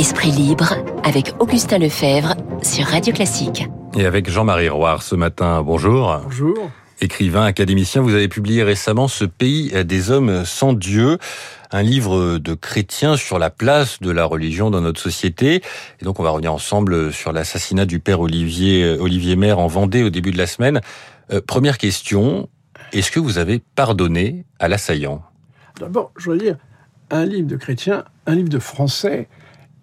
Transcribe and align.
Esprit 0.00 0.30
libre 0.30 0.76
avec 1.04 1.34
Augustin 1.40 1.76
Lefebvre 1.76 2.34
sur 2.62 2.86
Radio 2.86 3.12
Classique. 3.12 3.68
Et 3.94 4.06
avec 4.06 4.30
Jean-Marie 4.30 4.70
Roire 4.70 5.02
ce 5.02 5.14
matin. 5.14 5.60
Bonjour. 5.60 6.22
Bonjour. 6.24 6.70
Écrivain, 7.02 7.44
académicien, 7.44 8.00
vous 8.00 8.14
avez 8.14 8.28
publié 8.28 8.62
récemment 8.62 9.08
Ce 9.08 9.26
pays 9.26 9.72
des 9.84 10.10
hommes 10.10 10.46
sans 10.46 10.72
Dieu, 10.72 11.18
un 11.70 11.82
livre 11.82 12.38
de 12.38 12.54
chrétiens 12.54 13.18
sur 13.18 13.38
la 13.38 13.50
place 13.50 14.00
de 14.00 14.10
la 14.10 14.24
religion 14.24 14.70
dans 14.70 14.80
notre 14.80 15.02
société. 15.02 15.60
Et 16.00 16.04
donc 16.06 16.18
on 16.18 16.22
va 16.22 16.30
revenir 16.30 16.54
ensemble 16.54 17.12
sur 17.12 17.34
l'assassinat 17.34 17.84
du 17.84 18.00
père 18.00 18.20
Olivier, 18.20 18.96
Olivier 18.98 19.36
Maire 19.36 19.58
en 19.58 19.66
Vendée 19.66 20.02
au 20.02 20.08
début 20.08 20.30
de 20.30 20.38
la 20.38 20.46
semaine. 20.46 20.80
Euh, 21.30 21.42
première 21.46 21.76
question, 21.76 22.48
est-ce 22.94 23.10
que 23.10 23.20
vous 23.20 23.36
avez 23.36 23.60
pardonné 23.74 24.46
à 24.60 24.68
l'assaillant? 24.68 25.22
D'abord, 25.78 26.10
je 26.16 26.30
veux 26.30 26.38
dire, 26.38 26.56
un 27.10 27.26
livre 27.26 27.48
de 27.48 27.56
chrétien, 27.56 28.04
un 28.24 28.34
livre 28.34 28.48
de 28.48 28.58
français, 28.58 29.28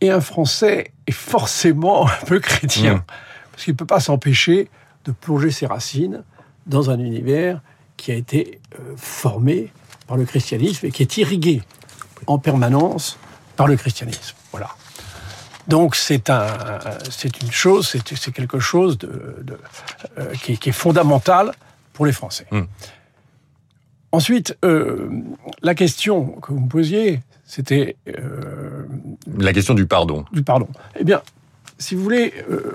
et 0.01 0.09
un 0.09 0.21
français 0.21 0.91
est 1.05 1.11
forcément 1.11 2.07
un 2.07 2.25
peu 2.25 2.39
chrétien. 2.39 2.95
Mmh. 2.95 3.03
Parce 3.51 3.63
qu'il 3.63 3.73
ne 3.73 3.77
peut 3.77 3.85
pas 3.85 3.99
s'empêcher 3.99 4.69
de 5.05 5.11
plonger 5.11 5.51
ses 5.51 5.65
racines 5.65 6.23
dans 6.65 6.89
un 6.89 6.99
univers 6.99 7.61
qui 7.95 8.11
a 8.11 8.15
été 8.15 8.59
euh, 8.79 8.93
formé 8.95 9.71
par 10.05 10.17
le 10.17 10.25
christianisme 10.25 10.85
et 10.85 10.91
qui 10.91 11.01
est 11.01 11.17
irrigué 11.17 11.63
en 12.27 12.37
permanence 12.37 13.17
par 13.55 13.67
le 13.67 13.75
christianisme. 13.75 14.35
Voilà. 14.51 14.69
Donc 15.67 15.95
c'est 15.95 16.29
un, 16.29 16.47
c'est 17.09 17.41
une 17.41 17.51
chose, 17.51 17.87
c'est, 17.87 18.31
quelque 18.31 18.59
chose 18.59 18.97
de, 18.97 19.09
euh, 20.17 20.33
qui, 20.41 20.53
est 20.53 20.71
fondamental 20.71 21.51
pour 21.93 22.05
les 22.05 22.13
Français. 22.13 22.47
Mmh. 22.51 22.61
Ensuite, 24.11 24.57
euh, 24.63 25.09
la 25.61 25.75
question 25.75 26.27
que 26.41 26.53
vous 26.53 26.59
me 26.59 26.69
posiez, 26.69 27.19
c'était... 27.45 27.97
Euh, 28.07 28.85
la 29.37 29.53
question 29.53 29.73
du 29.73 29.85
pardon. 29.85 30.25
Du 30.31 30.43
pardon. 30.43 30.67
Eh 30.97 31.03
bien, 31.03 31.21
si 31.77 31.95
vous 31.95 32.03
voulez, 32.03 32.33
euh, 32.49 32.73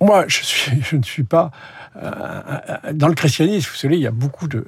moi, 0.00 0.24
je, 0.28 0.42
suis, 0.42 0.82
je 0.82 0.96
ne 0.96 1.02
suis 1.02 1.24
pas... 1.24 1.50
dans 2.92 3.08
le 3.08 3.14
christianisme, 3.14 3.70
vous 3.70 3.76
savez, 3.76 3.96
il 3.96 4.02
y 4.02 4.06
a 4.06 4.12
beaucoup 4.12 4.48
de, 4.48 4.64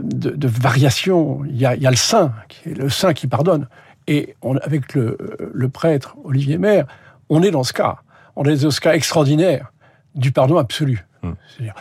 de, 0.00 0.48
variations. 0.48 1.44
Il 1.44 1.56
y, 1.56 1.66
a, 1.66 1.74
il 1.74 1.82
y, 1.82 1.86
a, 1.86 1.90
le 1.90 1.96
saint, 1.96 2.32
qui 2.48 2.70
est 2.70 2.74
le 2.74 2.88
saint 2.88 3.14
qui 3.14 3.26
pardonne. 3.26 3.68
Et 4.06 4.36
on, 4.42 4.56
avec 4.58 4.94
le, 4.94 5.16
le, 5.52 5.68
prêtre 5.68 6.16
Olivier 6.24 6.58
Maire, 6.58 6.86
on 7.28 7.42
est 7.42 7.50
dans 7.50 7.64
ce 7.64 7.72
cas. 7.72 7.96
On 8.36 8.44
est 8.44 8.62
dans 8.62 8.70
ce 8.70 8.80
cas 8.80 8.94
extraordinaire 8.94 9.72
du 10.14 10.30
pardon 10.30 10.58
absolu. 10.58 11.06
Hum. 11.22 11.36
C'est-à-dire, 11.48 11.74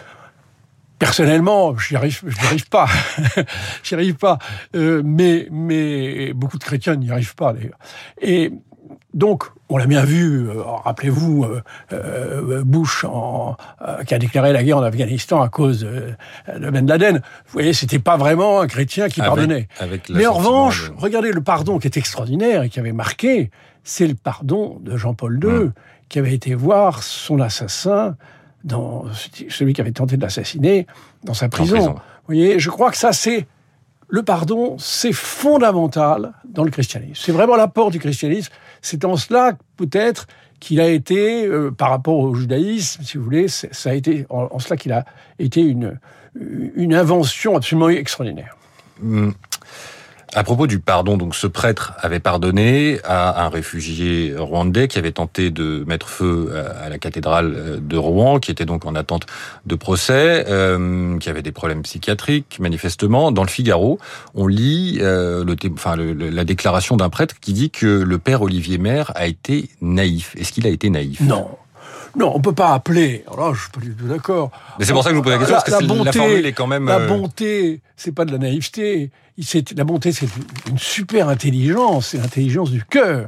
Personnellement, 1.03 1.77
j'y 1.77 1.97
arrive, 1.97 2.21
arrive 2.45 2.69
pas, 2.69 2.87
j'y 3.83 3.93
arrive 3.93 4.15
pas. 4.15 4.39
Euh, 4.73 5.01
mais 5.03 5.49
mais 5.51 6.31
beaucoup 6.31 6.57
de 6.57 6.63
chrétiens 6.63 6.95
n'y 6.95 7.11
arrivent 7.11 7.35
pas 7.35 7.51
d'ailleurs. 7.51 7.77
Et 8.21 8.53
donc, 9.13 9.43
on 9.67 9.75
l'a 9.75 9.85
bien 9.85 10.05
vu, 10.05 10.47
euh, 10.47 10.61
rappelez-vous, 10.63 11.45
euh, 11.91 12.63
Bush 12.63 13.03
en, 13.03 13.57
qui 14.07 14.13
a 14.13 14.17
déclaré 14.17 14.53
la 14.53 14.63
guerre 14.63 14.77
en 14.77 14.83
Afghanistan 14.83 15.41
à 15.41 15.49
cause 15.49 15.81
de 15.81 16.69
Ben 16.71 16.87
Laden. 16.87 17.17
Vous 17.17 17.51
voyez, 17.51 17.73
c'était 17.73 17.99
pas 17.99 18.15
vraiment 18.15 18.61
un 18.61 18.67
chrétien 18.67 19.09
qui 19.09 19.19
pardonnait. 19.19 19.67
Mais 20.09 20.25
en 20.25 20.33
revanche, 20.33 20.93
regardez 20.95 21.33
le 21.33 21.41
pardon 21.41 21.79
qui 21.79 21.87
est 21.87 21.97
extraordinaire 21.97 22.63
et 22.63 22.69
qui 22.69 22.79
avait 22.79 22.93
marqué, 22.93 23.51
c'est 23.83 24.07
le 24.07 24.15
pardon 24.15 24.79
de 24.79 24.95
Jean-Paul 24.95 25.37
II, 25.43 25.49
hum. 25.49 25.73
qui 26.07 26.19
avait 26.19 26.33
été 26.33 26.55
voir 26.55 27.03
son 27.03 27.41
assassin 27.41 28.15
dans 28.63 29.05
celui 29.49 29.73
qui 29.73 29.81
avait 29.81 29.91
tenté 29.91 30.17
de 30.17 30.21
l'assassiner 30.21 30.87
dans 31.23 31.33
sa 31.33 31.49
prison. 31.49 31.93
Vous 31.93 32.27
voyez, 32.27 32.59
je 32.59 32.69
crois 32.69 32.91
que 32.91 32.97
ça, 32.97 33.11
c'est 33.11 33.47
le 34.07 34.23
pardon, 34.23 34.77
c'est 34.77 35.11
fondamental 35.11 36.33
dans 36.45 36.63
le 36.63 36.71
christianisme. 36.71 37.15
C'est 37.15 37.31
vraiment 37.31 37.55
l'apport 37.55 37.89
du 37.89 37.99
christianisme. 37.99 38.53
C'est 38.81 39.05
en 39.05 39.17
cela, 39.17 39.53
peut-être, 39.75 40.27
qu'il 40.59 40.79
a 40.79 40.87
été, 40.87 41.45
euh, 41.45 41.71
par 41.71 41.89
rapport 41.89 42.19
au 42.19 42.35
judaïsme, 42.35 43.03
si 43.03 43.17
vous 43.17 43.23
voulez, 43.23 43.47
ça 43.47 43.89
a 43.89 43.93
été 43.93 44.25
en, 44.29 44.59
cela 44.59 44.77
qu'il 44.77 44.93
a 44.93 45.03
été 45.39 45.61
une, 45.61 45.99
une 46.35 46.93
invention 46.93 47.57
absolument 47.57 47.89
extraordinaire. 47.89 48.55
À 50.35 50.43
propos 50.43 50.65
du 50.65 50.79
pardon, 50.79 51.17
donc 51.17 51.35
ce 51.35 51.45
prêtre 51.45 51.93
avait 51.99 52.19
pardonné 52.19 52.99
à 53.03 53.45
un 53.45 53.49
réfugié 53.49 54.33
rwandais 54.35 54.87
qui 54.87 54.97
avait 54.97 55.11
tenté 55.11 55.51
de 55.51 55.83
mettre 55.85 56.09
feu 56.09 56.51
à 56.81 56.89
la 56.89 56.97
cathédrale 56.97 57.79
de 57.81 57.97
Rouen, 57.97 58.39
qui 58.39 58.49
était 58.49 58.65
donc 58.65 58.85
en 58.85 58.95
attente 58.95 59.27
de 59.65 59.75
procès, 59.75 60.45
euh, 60.47 61.17
qui 61.19 61.29
avait 61.29 61.43
des 61.43 61.51
problèmes 61.51 61.83
psychiatriques 61.83 62.57
manifestement. 62.59 63.31
Dans 63.31 63.43
le 63.43 63.49
Figaro, 63.49 63.99
on 64.33 64.47
lit 64.47 64.97
euh, 65.01 65.43
le, 65.45 65.55
enfin, 65.73 65.95
la 65.97 66.43
déclaration 66.43 66.97
d'un 66.97 67.09
prêtre 67.09 67.35
qui 67.39 67.53
dit 67.53 67.69
que 67.69 67.85
le 67.85 68.17
père 68.17 68.41
Olivier 68.41 68.77
Maire 68.77 69.11
a 69.15 69.27
été 69.27 69.69
naïf. 69.81 70.35
Est-ce 70.37 70.51
qu'il 70.51 70.65
a 70.65 70.69
été 70.69 70.89
naïf? 70.89 71.19
Non. 71.21 71.47
Non, 72.15 72.31
on 72.35 72.39
peut 72.39 72.53
pas 72.53 72.73
appeler. 72.73 73.23
Alors 73.27 73.49
là, 73.49 73.53
je 73.55 73.61
suis 73.61 73.71
pas 73.71 73.79
du 73.79 73.95
tout 73.95 74.07
d'accord. 74.07 74.51
Mais 74.77 74.85
c'est 74.85 74.93
pour 74.93 75.03
ça 75.03 75.09
que 75.09 75.15
je 75.15 75.17
vous 75.17 75.23
pose 75.23 75.33
la 75.33 75.39
question, 75.39 75.55
parce 75.55 75.65
que 75.65 75.71
la, 75.71 75.87
bonté, 75.87 76.03
la 76.05 76.11
formule 76.11 76.45
est 76.45 76.53
quand 76.53 76.67
même. 76.67 76.85
La 76.85 76.99
euh, 76.99 77.07
bonté, 77.07 77.81
c'est 77.97 78.11
pas 78.11 78.25
de 78.25 78.31
la 78.31 78.37
naïveté. 78.37 79.11
La 79.75 79.83
bonté, 79.83 80.11
c'est 80.11 80.27
une 80.69 80.77
super 80.77 81.27
intelligence, 81.29 82.09
c'est 82.09 82.19
l'intelligence 82.19 82.69
du 82.69 82.83
cœur. 82.83 83.27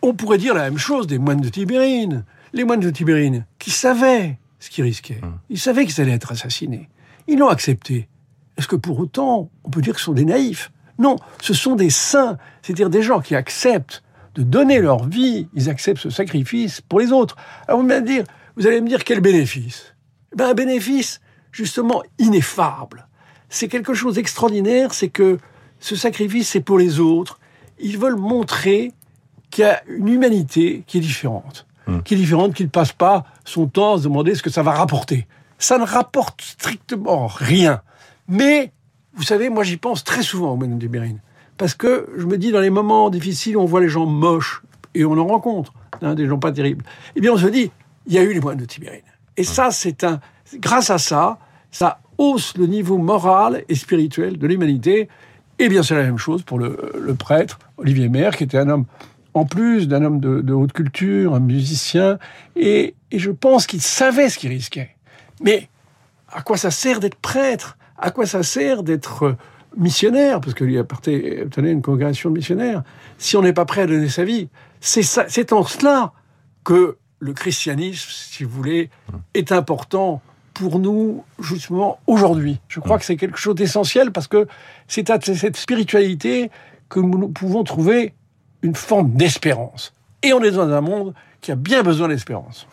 On 0.00 0.14
pourrait 0.14 0.38
dire 0.38 0.54
la 0.54 0.62
même 0.62 0.78
chose 0.78 1.06
des 1.06 1.18
moines 1.18 1.40
de 1.40 1.48
Tibérine. 1.48 2.24
Les 2.54 2.64
moines 2.64 2.80
de 2.80 2.90
Tibérine, 2.90 3.46
qui 3.58 3.70
savaient 3.70 4.38
ce 4.58 4.70
qu'ils 4.70 4.84
risquaient. 4.84 5.20
Hum. 5.22 5.38
Ils 5.50 5.58
savaient 5.58 5.84
qu'ils 5.84 6.00
allaient 6.00 6.12
être 6.12 6.32
assassinés. 6.32 6.88
Ils 7.26 7.38
l'ont 7.38 7.48
accepté. 7.48 8.08
Est-ce 8.56 8.68
que 8.68 8.76
pour 8.76 8.98
autant, 9.00 9.50
on 9.64 9.70
peut 9.70 9.82
dire 9.82 9.94
que 9.94 9.98
ce 9.98 10.06
sont 10.06 10.12
des 10.12 10.24
naïfs? 10.24 10.70
Non, 10.98 11.16
ce 11.42 11.52
sont 11.52 11.74
des 11.74 11.90
saints, 11.90 12.38
c'est-à-dire 12.62 12.88
des 12.88 13.02
gens 13.02 13.20
qui 13.20 13.34
acceptent 13.34 14.03
de 14.34 14.42
donner 14.42 14.80
leur 14.80 15.06
vie, 15.06 15.48
ils 15.54 15.70
acceptent 15.70 16.00
ce 16.00 16.10
sacrifice 16.10 16.80
pour 16.80 17.00
les 17.00 17.12
autres. 17.12 17.36
Alors 17.68 17.82
vous 17.82 17.90
allez 17.90 18.00
me 18.00 18.06
dire, 18.06 18.24
vous 18.56 18.66
allez 18.66 18.80
me 18.80 18.88
dire 18.88 19.04
quel 19.04 19.20
bénéfice? 19.20 19.94
Eh 20.32 20.36
ben, 20.36 20.48
Un 20.48 20.54
bénéfice 20.54 21.20
justement 21.52 22.02
ineffable. 22.18 23.06
C'est 23.48 23.68
quelque 23.68 23.94
chose 23.94 24.14
d'extraordinaire, 24.14 24.92
c'est 24.92 25.08
que 25.08 25.38
ce 25.78 25.96
sacrifice, 25.96 26.48
c'est 26.48 26.60
pour 26.60 26.78
les 26.78 26.98
autres. 26.98 27.38
Ils 27.78 27.98
veulent 27.98 28.16
montrer 28.16 28.92
qu'il 29.50 29.62
y 29.62 29.68
a 29.68 29.82
une 29.86 30.08
humanité 30.08 30.82
qui 30.86 30.98
est 30.98 31.00
différente. 31.00 31.66
Hmm. 31.86 32.00
Qui 32.00 32.14
est 32.14 32.16
différente, 32.16 32.54
qui 32.54 32.64
ne 32.64 32.68
passe 32.68 32.92
pas 32.92 33.26
son 33.44 33.66
temps 33.66 33.94
à 33.94 33.98
se 33.98 34.04
demander 34.04 34.34
ce 34.34 34.42
que 34.42 34.50
ça 34.50 34.62
va 34.62 34.72
rapporter. 34.72 35.28
Ça 35.58 35.78
ne 35.78 35.84
rapporte 35.84 36.40
strictement 36.42 37.26
rien. 37.26 37.82
Mais, 38.26 38.72
vous 39.14 39.22
savez, 39.22 39.50
moi 39.50 39.62
j'y 39.62 39.76
pense 39.76 40.02
très 40.02 40.22
souvent 40.22 40.52
au 40.52 40.56
Manu 40.56 40.76
de 40.76 40.88
Bérine 40.88 41.20
parce 41.56 41.74
que 41.74 42.08
je 42.16 42.26
me 42.26 42.38
dis, 42.38 42.52
dans 42.52 42.60
les 42.60 42.70
moments 42.70 43.10
difficiles, 43.10 43.56
on 43.56 43.64
voit 43.64 43.80
les 43.80 43.88
gens 43.88 44.06
moches, 44.06 44.62
et 44.94 45.04
on 45.04 45.12
en 45.12 45.26
rencontre, 45.26 45.72
hein, 46.02 46.14
des 46.14 46.26
gens 46.26 46.38
pas 46.38 46.52
terribles. 46.52 46.84
Eh 47.16 47.20
bien, 47.20 47.32
on 47.32 47.36
se 47.36 47.46
dit, 47.46 47.70
il 48.06 48.12
y 48.12 48.18
a 48.18 48.22
eu 48.22 48.32
les 48.32 48.40
moines 48.40 48.58
de 48.58 48.64
Tibérine. 48.64 49.02
Et 49.36 49.44
ça, 49.44 49.70
c'est 49.70 50.04
un. 50.04 50.20
Grâce 50.56 50.90
à 50.90 50.98
ça, 50.98 51.38
ça 51.70 51.98
hausse 52.18 52.56
le 52.56 52.66
niveau 52.66 52.98
moral 52.98 53.64
et 53.68 53.74
spirituel 53.74 54.38
de 54.38 54.46
l'humanité. 54.46 55.08
Et 55.58 55.68
bien, 55.68 55.82
c'est 55.82 55.94
la 55.94 56.02
même 56.02 56.18
chose 56.18 56.42
pour 56.42 56.58
le, 56.58 56.76
prêtre 57.18 57.58
Olivier 57.76 58.08
Maire, 58.08 58.36
qui 58.36 58.44
était 58.44 58.58
un 58.58 58.68
homme, 58.68 58.84
en 59.34 59.44
plus 59.44 59.88
d'un 59.88 60.04
homme 60.04 60.20
de, 60.20 60.52
haute 60.52 60.72
culture, 60.72 61.34
un 61.34 61.40
musicien, 61.40 62.18
et, 62.56 62.94
et 63.10 63.18
je 63.18 63.30
pense 63.30 63.66
qu'il 63.66 63.80
savait 63.80 64.28
ce 64.28 64.38
qu'il 64.38 64.50
risquait. 64.50 64.90
Mais 65.40 65.68
à 66.32 66.42
quoi 66.42 66.56
ça 66.56 66.70
sert 66.70 67.00
d'être 67.00 67.16
prêtre? 67.16 67.76
À 67.98 68.10
quoi 68.10 68.26
ça 68.26 68.42
sert 68.42 68.82
d'être 68.82 69.36
missionnaire, 69.76 70.40
parce 70.40 70.54
que 70.54 70.64
lui 70.64 70.78
appartenait 70.78 71.72
une 71.72 71.82
congrégation 71.82 72.30
de 72.30 72.36
missionnaires, 72.36 72.82
si 73.18 73.36
on 73.36 73.42
n'est 73.42 73.52
pas 73.52 73.64
prêt 73.64 73.82
à 73.82 73.86
donner 73.86 74.08
sa 74.08 74.24
vie, 74.24 74.48
c'est 74.80 75.52
en 75.52 75.64
cela 75.64 76.12
que 76.64 76.96
le 77.20 77.32
christianisme, 77.32 78.08
si 78.10 78.44
vous 78.44 78.50
voulez, 78.50 78.90
est 79.32 79.52
important 79.52 80.20
pour 80.52 80.78
nous, 80.78 81.24
justement, 81.40 81.98
aujourd'hui. 82.06 82.60
Je 82.68 82.80
crois 82.80 82.98
que 82.98 83.04
c'est 83.04 83.16
quelque 83.16 83.38
chose 83.38 83.54
d'essentiel 83.54 84.12
parce 84.12 84.28
que 84.28 84.46
c'est 84.88 85.10
à 85.10 85.18
cette 85.20 85.56
spiritualité 85.56 86.50
que 86.88 87.00
nous 87.00 87.28
pouvons 87.28 87.64
trouver 87.64 88.14
une 88.62 88.74
forme 88.74 89.12
d'espérance. 89.14 89.92
Et 90.22 90.32
on 90.32 90.42
est 90.42 90.52
dans 90.52 90.68
un 90.68 90.80
monde 90.80 91.14
qui 91.40 91.50
a 91.50 91.56
bien 91.56 91.82
besoin 91.82 92.08
d'espérance. 92.08 92.66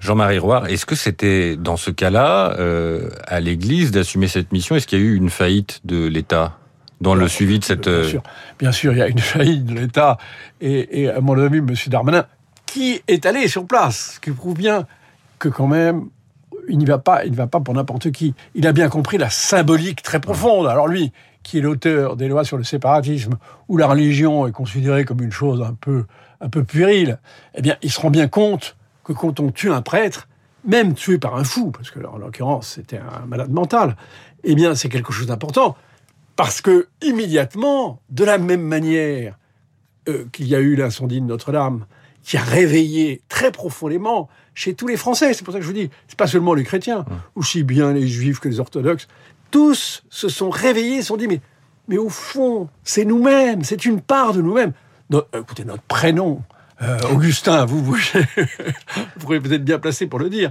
Jean-Marie 0.00 0.38
Roire, 0.38 0.66
est-ce 0.66 0.86
que 0.86 0.94
c'était 0.94 1.56
dans 1.56 1.76
ce 1.76 1.90
cas-là 1.90 2.56
euh, 2.58 3.10
à 3.26 3.40
l'Église 3.40 3.90
d'assumer 3.90 4.28
cette 4.28 4.52
mission 4.52 4.76
Est-ce 4.76 4.86
qu'il 4.86 4.98
y 4.98 5.02
a 5.02 5.04
eu 5.04 5.14
une 5.14 5.30
faillite 5.30 5.80
de 5.84 6.06
l'État 6.06 6.58
dans 7.00 7.14
le 7.14 7.28
suivi 7.28 7.58
de 7.58 7.64
cette... 7.64 7.88
Bien 7.88 7.92
euh, 7.92 8.08
sûr, 8.08 8.22
bien 8.58 8.72
sûr 8.72 8.92
il 8.92 8.98
y 8.98 9.02
a 9.02 9.08
une 9.08 9.18
faillite 9.20 9.64
de 9.64 9.74
l'État. 9.74 10.18
Et, 10.60 11.08
à 11.08 11.20
mon 11.20 11.38
ami, 11.38 11.58
M. 11.58 11.74
Darmanin, 11.88 12.26
qui 12.66 13.02
est 13.08 13.26
allé 13.26 13.48
sur 13.48 13.66
place, 13.66 14.14
ce 14.14 14.20
qui 14.20 14.30
prouve 14.30 14.56
bien 14.56 14.86
que 15.38 15.48
quand 15.48 15.66
même, 15.66 16.08
il 16.68 16.78
n'y 16.78 16.84
va 16.84 16.98
pas, 16.98 17.24
il 17.24 17.32
ne 17.32 17.36
va 17.36 17.46
pas 17.46 17.60
pour 17.60 17.74
n'importe 17.74 18.10
qui. 18.10 18.34
Il 18.54 18.66
a 18.66 18.72
bien 18.72 18.88
compris 18.88 19.18
la 19.18 19.30
symbolique 19.30 20.02
très 20.02 20.20
profonde. 20.20 20.66
Alors 20.66 20.88
lui, 20.88 21.12
qui 21.42 21.58
est 21.58 21.60
l'auteur 21.60 22.16
des 22.16 22.26
lois 22.26 22.44
sur 22.44 22.56
le 22.56 22.64
séparatisme, 22.64 23.34
où 23.68 23.76
la 23.76 23.86
religion 23.86 24.46
est 24.46 24.52
considérée 24.52 25.04
comme 25.04 25.22
une 25.22 25.32
chose 25.32 25.62
un 25.62 25.74
peu, 25.74 26.06
un 26.40 26.48
peu 26.48 26.64
puérile, 26.64 27.18
eh 27.54 27.62
bien, 27.62 27.76
il 27.82 27.90
se 27.90 28.00
rend 28.00 28.10
bien 28.10 28.28
compte 28.28 28.76
que 29.04 29.12
quand 29.12 29.40
on 29.40 29.50
tue 29.50 29.70
un 29.70 29.82
prêtre, 29.82 30.28
même 30.64 30.94
tué 30.94 31.18
par 31.18 31.36
un 31.36 31.44
fou, 31.44 31.70
parce 31.70 31.90
que 31.90 32.04
en 32.04 32.18
l'occurrence 32.18 32.68
c'était 32.68 32.98
un 32.98 33.26
malade 33.26 33.50
mental, 33.50 33.96
eh 34.42 34.54
bien 34.54 34.74
c'est 34.74 34.88
quelque 34.88 35.12
chose 35.12 35.26
d'important, 35.26 35.76
parce 36.36 36.60
que 36.60 36.88
immédiatement, 37.02 38.00
de 38.10 38.24
la 38.24 38.38
même 38.38 38.62
manière 38.62 39.38
euh, 40.08 40.24
qu'il 40.32 40.48
y 40.48 40.54
a 40.54 40.60
eu 40.60 40.74
l'incendie 40.74 41.20
de 41.20 41.26
Notre-Dame, 41.26 41.86
qui 42.22 42.38
a 42.38 42.42
réveillé 42.42 43.22
très 43.28 43.52
profondément 43.52 44.28
chez 44.54 44.74
tous 44.74 44.86
les 44.86 44.96
Français. 44.96 45.34
C'est 45.34 45.44
pour 45.44 45.52
ça 45.52 45.58
que 45.58 45.62
je 45.62 45.68
vous 45.68 45.74
dis, 45.74 45.90
c'est 46.08 46.18
pas 46.18 46.26
seulement 46.26 46.54
les 46.54 46.64
chrétiens, 46.64 47.04
aussi 47.34 47.62
bien 47.62 47.92
les 47.92 48.08
juifs 48.08 48.40
que 48.40 48.48
les 48.48 48.60
orthodoxes. 48.60 49.08
Tous 49.50 50.02
se 50.08 50.28
sont 50.28 50.48
réveillés, 50.50 51.02
se 51.02 51.08
sont 51.08 51.16
dit, 51.18 51.28
mais, 51.28 51.40
mais 51.86 51.98
au 51.98 52.08
fond, 52.08 52.68
c'est 52.82 53.04
nous-mêmes, 53.04 53.62
c'est 53.62 53.84
une 53.84 54.00
part 54.00 54.32
de 54.32 54.40
nous-mêmes. 54.40 54.72
écoutez, 55.34 55.64
notre 55.64 55.82
prénom, 55.82 56.42
euh, 56.82 56.98
Augustin, 57.12 57.64
vous, 57.64 57.82
vous, 57.82 57.96
pourrez 59.20 59.40
peut-être 59.40 59.64
bien 59.64 59.78
placé 59.78 60.06
pour 60.06 60.18
le 60.18 60.28
dire. 60.28 60.50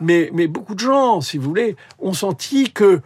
Mais, 0.00 0.30
mais, 0.32 0.46
beaucoup 0.46 0.74
de 0.74 0.80
gens, 0.80 1.20
si 1.20 1.38
vous 1.38 1.44
voulez, 1.44 1.76
ont 1.98 2.12
senti 2.12 2.72
que 2.72 3.00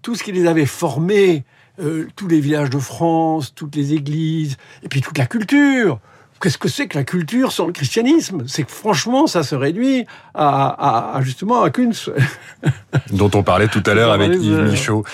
tout 0.00 0.14
ce 0.14 0.22
qui 0.22 0.32
les 0.32 0.46
avait 0.46 0.66
formés, 0.66 1.44
euh, 1.80 2.06
tous 2.16 2.28
les 2.28 2.40
villages 2.40 2.70
de 2.70 2.78
France, 2.78 3.52
toutes 3.54 3.74
les 3.74 3.94
églises, 3.94 4.56
et 4.82 4.88
puis 4.88 5.00
toute 5.00 5.18
la 5.18 5.26
culture, 5.26 5.98
qu'est-ce 6.40 6.58
que 6.58 6.68
c'est 6.68 6.86
que 6.86 6.98
la 6.98 7.04
culture 7.04 7.50
sans 7.50 7.66
le 7.66 7.72
christianisme? 7.72 8.44
C'est 8.46 8.62
que 8.62 8.70
franchement, 8.72 9.26
ça 9.26 9.42
se 9.42 9.54
réduit 9.56 10.06
à, 10.34 11.18
justement 11.22 11.62
à 11.62 11.70
Kunz. 11.70 12.10
Dont 13.10 13.30
on 13.34 13.42
parlait 13.42 13.68
tout 13.68 13.82
à 13.86 13.94
l'heure 13.94 14.12
avec 14.12 14.32
Yves 14.34 14.70
Michaud. 14.70 15.04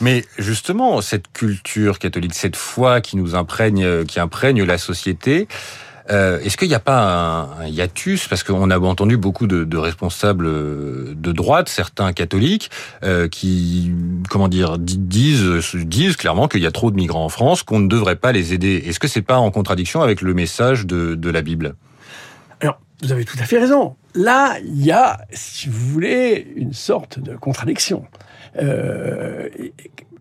Mais 0.00 0.24
justement, 0.38 1.00
cette 1.00 1.32
culture 1.32 1.98
catholique, 1.98 2.34
cette 2.34 2.56
foi 2.56 3.00
qui 3.00 3.16
nous 3.16 3.34
imprègne, 3.34 4.04
qui 4.04 4.20
imprègne 4.20 4.62
la 4.62 4.78
société, 4.78 5.48
euh, 6.10 6.40
Est-ce 6.40 6.56
qu'il 6.56 6.68
n'y 6.68 6.74
a 6.74 6.80
pas 6.80 7.48
un, 7.60 7.66
hiatus? 7.66 8.28
Parce 8.28 8.42
qu'on 8.42 8.70
a 8.70 8.78
entendu 8.78 9.16
beaucoup 9.16 9.46
de, 9.46 9.64
de, 9.64 9.76
responsables 9.76 10.46
de 11.14 11.32
droite, 11.32 11.68
certains 11.68 12.12
catholiques, 12.12 12.70
euh, 13.02 13.28
qui, 13.28 13.92
comment 14.30 14.48
dire, 14.48 14.78
disent, 14.78 15.74
disent 15.74 16.16
clairement 16.16 16.48
qu'il 16.48 16.60
y 16.60 16.66
a 16.66 16.70
trop 16.70 16.90
de 16.90 16.96
migrants 16.96 17.24
en 17.24 17.28
France, 17.28 17.62
qu'on 17.62 17.78
ne 17.78 17.88
devrait 17.88 18.16
pas 18.16 18.32
les 18.32 18.54
aider. 18.54 18.82
Est-ce 18.86 18.98
que 18.98 19.08
c'est 19.08 19.22
pas 19.22 19.38
en 19.38 19.50
contradiction 19.50 20.02
avec 20.02 20.22
le 20.22 20.34
message 20.34 20.86
de, 20.86 21.14
de 21.14 21.30
la 21.30 21.42
Bible? 21.42 21.74
Alors, 22.60 22.80
vous 23.02 23.12
avez 23.12 23.24
tout 23.24 23.36
à 23.40 23.44
fait 23.44 23.58
raison. 23.58 23.96
Là, 24.14 24.56
il 24.64 24.84
y 24.84 24.92
a, 24.92 25.20
si 25.32 25.68
vous 25.68 25.86
voulez, 25.88 26.52
une 26.56 26.72
sorte 26.72 27.18
de 27.18 27.36
contradiction. 27.36 28.04
Euh, 28.60 29.48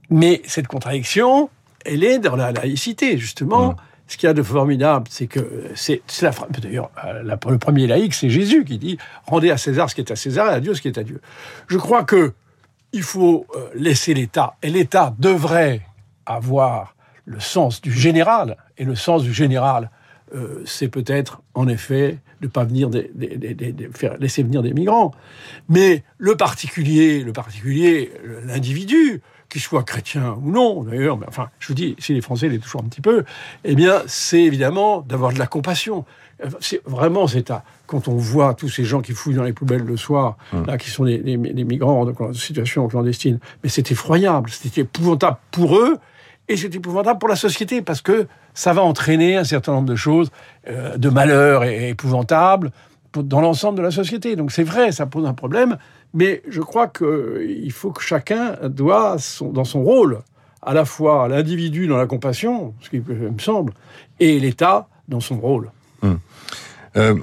mais 0.09 0.41
cette 0.45 0.67
contradiction, 0.67 1.49
elle 1.85 2.03
est 2.03 2.19
dans 2.19 2.35
la 2.35 2.51
laïcité, 2.51 3.17
justement. 3.17 3.71
Mmh 3.71 3.75
ce 4.07 4.17
qu'il 4.17 4.27
y 4.27 4.29
a 4.29 4.33
de 4.33 4.43
formidable, 4.43 5.07
c'est 5.09 5.27
que 5.27 5.63
c'est 5.75 6.01
la 6.21 6.31
d'ailleurs 6.59 6.91
euh, 7.05 7.23
le 7.23 7.57
premier 7.57 7.87
laïc, 7.87 8.13
c'est 8.13 8.29
Jésus 8.29 8.63
qui 8.63 8.77
dit 8.77 8.97
rendez 9.25 9.51
à 9.51 9.57
César 9.57 9.89
ce 9.89 9.95
qui 9.95 10.01
est 10.01 10.11
à 10.11 10.15
César 10.15 10.49
et 10.49 10.53
à 10.53 10.59
Dieu 10.59 10.73
ce 10.73 10.81
qui 10.81 10.87
est 10.87 10.97
à 10.97 11.03
Dieu. 11.03 11.21
Je 11.67 11.77
crois 11.77 12.03
que 12.03 12.33
il 12.93 13.03
faut 13.03 13.45
euh, 13.55 13.67
laisser 13.75 14.13
l'État 14.13 14.55
et 14.63 14.69
l'État 14.69 15.13
devrait 15.19 15.81
avoir 16.25 16.95
le 17.25 17.39
sens 17.39 17.81
du 17.81 17.91
général 17.91 18.55
et 18.77 18.85
le 18.85 18.95
sens 18.95 19.23
du 19.23 19.33
général, 19.33 19.91
euh, 20.33 20.61
c'est 20.65 20.87
peut-être 20.87 21.41
en 21.53 21.67
effet 21.67 22.19
de 22.41 22.47
pas 22.47 22.63
venir 22.63 22.89
des, 22.89 23.11
laisser 24.19 24.43
venir 24.43 24.61
des 24.61 24.73
migrants, 24.73 25.11
mais 25.69 26.03
le 26.17 26.35
particulier, 26.35 27.23
le 27.23 27.33
particulier, 27.33 28.13
l'individu 28.45 29.21
qu'il 29.49 29.61
soit 29.61 29.83
chrétien 29.83 30.37
ou 30.41 30.51
non, 30.51 30.83
d'ailleurs, 30.83 31.17
mais 31.17 31.25
enfin, 31.27 31.49
je 31.59 31.69
vous 31.69 31.73
dis, 31.73 31.95
si 31.99 32.13
les 32.13 32.21
Français 32.21 32.49
les 32.49 32.59
toujours 32.59 32.81
un 32.81 32.87
petit 32.87 33.01
peu, 33.01 33.23
eh 33.63 33.75
bien, 33.75 34.01
c'est 34.07 34.41
évidemment 34.41 35.01
d'avoir 35.01 35.31
de 35.31 35.39
la 35.39 35.47
compassion. 35.47 36.05
C'est 36.59 36.81
vraiment, 36.85 37.27
c'est 37.27 37.49
à 37.49 37.63
quand 37.87 38.09
on 38.09 38.15
voit 38.15 38.53
tous 38.53 38.69
ces 38.69 38.83
gens 38.83 39.01
qui 39.01 39.13
fouillent 39.13 39.35
dans 39.35 39.43
les 39.43 39.53
poubelles 39.53 39.83
le 39.83 39.97
soir, 39.97 40.37
hum. 40.53 40.65
là, 40.65 40.77
qui 40.77 40.89
sont 40.89 41.05
des, 41.05 41.37
migrants 41.37 42.05
en 42.19 42.33
situation 42.33 42.87
clandestine, 42.87 43.39
mais 43.63 43.69
c'est 43.69 43.91
effroyable, 43.91 44.49
c'était 44.49 44.81
épouvantable 44.81 45.37
pour 45.51 45.77
eux 45.77 45.97
et 46.49 46.57
c'est 46.57 46.73
épouvantable 46.75 47.19
pour 47.19 47.29
la 47.29 47.35
société 47.35 47.81
parce 47.81 48.01
que 48.01 48.27
ça 48.53 48.73
va 48.73 48.83
entraîner 48.83 49.37
un 49.37 49.43
certain 49.43 49.73
nombre 49.73 49.89
de 49.89 49.95
choses, 49.95 50.29
euh, 50.69 50.97
de 50.97 51.09
malheurs 51.09 51.63
épouvantables 51.63 52.71
dans 53.13 53.41
l'ensemble 53.41 53.77
de 53.77 53.83
la 53.83 53.91
société. 53.91 54.35
Donc 54.35 54.51
c'est 54.51 54.63
vrai, 54.63 54.91
ça 54.91 55.05
pose 55.05 55.25
un 55.25 55.33
problème, 55.33 55.77
mais 56.13 56.41
je 56.47 56.61
crois 56.61 56.87
qu'il 56.87 57.71
faut 57.71 57.91
que 57.91 58.01
chacun 58.01 58.57
doit, 58.69 59.17
dans 59.41 59.63
son 59.63 59.83
rôle, 59.83 60.21
à 60.61 60.73
la 60.73 60.85
fois 60.85 61.27
l'individu 61.27 61.87
dans 61.87 61.97
la 61.97 62.07
compassion, 62.07 62.73
ce 62.81 62.89
qui 62.89 62.99
me 62.99 63.39
semble, 63.39 63.73
et 64.19 64.39
l'État 64.39 64.87
dans 65.07 65.19
son 65.19 65.39
rôle. 65.39 65.71
Hum. 66.01 66.19
Euh, 66.95 67.15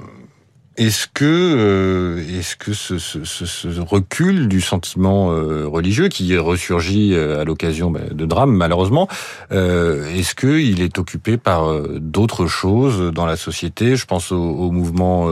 est-ce 0.77 1.07
que, 1.07 1.23
euh, 1.25 2.37
est-ce 2.37 2.57
que 2.57 2.73
ce, 2.73 3.79
recul 3.79 4.47
du 4.47 4.59
sentiment 4.59 5.31
euh, 5.31 5.65
religieux 5.67 6.09
qui 6.09 6.37
ressurgit 6.37 7.13
euh, 7.13 7.41
à 7.41 7.45
l'occasion 7.45 7.91
bah, 7.91 8.01
de 8.11 8.25
drames 8.25 8.53
malheureusement, 8.53 9.07
est-ce 9.51 10.35
que 10.35 10.59
il 10.59 10.81
est 10.81 10.97
occupé 10.97 11.37
par 11.37 11.71
d'autres 11.99 12.47
choses 12.47 13.13
dans 13.13 13.25
la 13.25 13.37
société? 13.37 13.95
Je 13.95 14.05
pense 14.05 14.31
au, 14.31 14.37
au 14.37 14.71
mouvement 14.71 15.29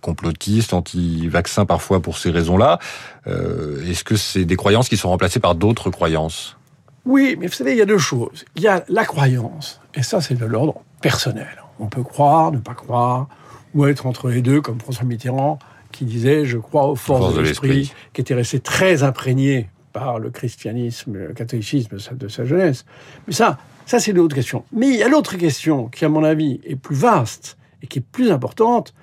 complotiste, 0.00 0.74
anti-vaccin 0.74 1.64
parfois 1.64 2.00
pour 2.00 2.18
ces 2.18 2.30
raisons-là. 2.30 2.78
est-ce 3.26 4.04
que 4.04 4.16
c'est 4.16 4.44
des 4.44 4.56
croyances 4.56 4.88
qui 4.88 4.96
sont 4.96 5.10
remplacées 5.10 5.40
par 5.40 5.54
d'autres 5.54 5.90
croyances? 5.90 6.56
Oui, 7.04 7.36
mais 7.38 7.46
vous 7.46 7.52
savez, 7.52 7.72
il 7.72 7.78
y 7.78 7.82
a 7.82 7.86
deux 7.86 7.98
choses. 7.98 8.44
Il 8.56 8.62
y 8.62 8.68
a 8.68 8.84
la 8.88 9.04
croyance, 9.04 9.80
et 9.94 10.02
ça 10.02 10.20
c'est 10.20 10.34
de 10.34 10.44
l'ordre 10.44 10.82
personnel. 11.00 11.62
On 11.78 11.86
peut 11.86 12.02
croire, 12.02 12.52
ne 12.52 12.58
pas 12.58 12.74
croire 12.74 13.28
ou 13.74 13.86
être 13.86 14.06
entre 14.06 14.28
les 14.28 14.42
deux, 14.42 14.60
comme 14.60 14.80
François 14.80 15.04
Mitterrand, 15.04 15.58
qui 15.90 16.04
disait 16.04 16.44
Je 16.44 16.58
crois 16.58 16.88
aux 16.88 16.96
forces 16.96 17.34
de 17.34 17.40
l'esprit, 17.40 17.92
qui 18.12 18.20
était 18.20 18.34
resté 18.34 18.60
très 18.60 19.02
imprégné 19.02 19.68
par 19.92 20.18
le 20.18 20.30
christianisme, 20.30 21.14
le 21.14 21.34
catholicisme 21.34 21.98
de 22.12 22.28
sa 22.28 22.44
jeunesse. 22.44 22.84
Mais 23.26 23.34
ça, 23.34 23.58
ça 23.86 23.98
c'est 23.98 24.10
une 24.10 24.18
autre 24.18 24.34
question. 24.34 24.64
Mais 24.72 24.88
il 24.88 24.96
y 24.96 25.02
a 25.02 25.08
l'autre 25.08 25.36
question 25.36 25.88
qui, 25.88 26.04
à 26.04 26.08
mon 26.08 26.24
avis, 26.24 26.60
est 26.64 26.76
plus 26.76 26.96
vaste 26.96 27.58
et 27.82 27.86
qui 27.86 27.98
est 27.98 28.06
plus 28.12 28.30
importante, 28.30 28.94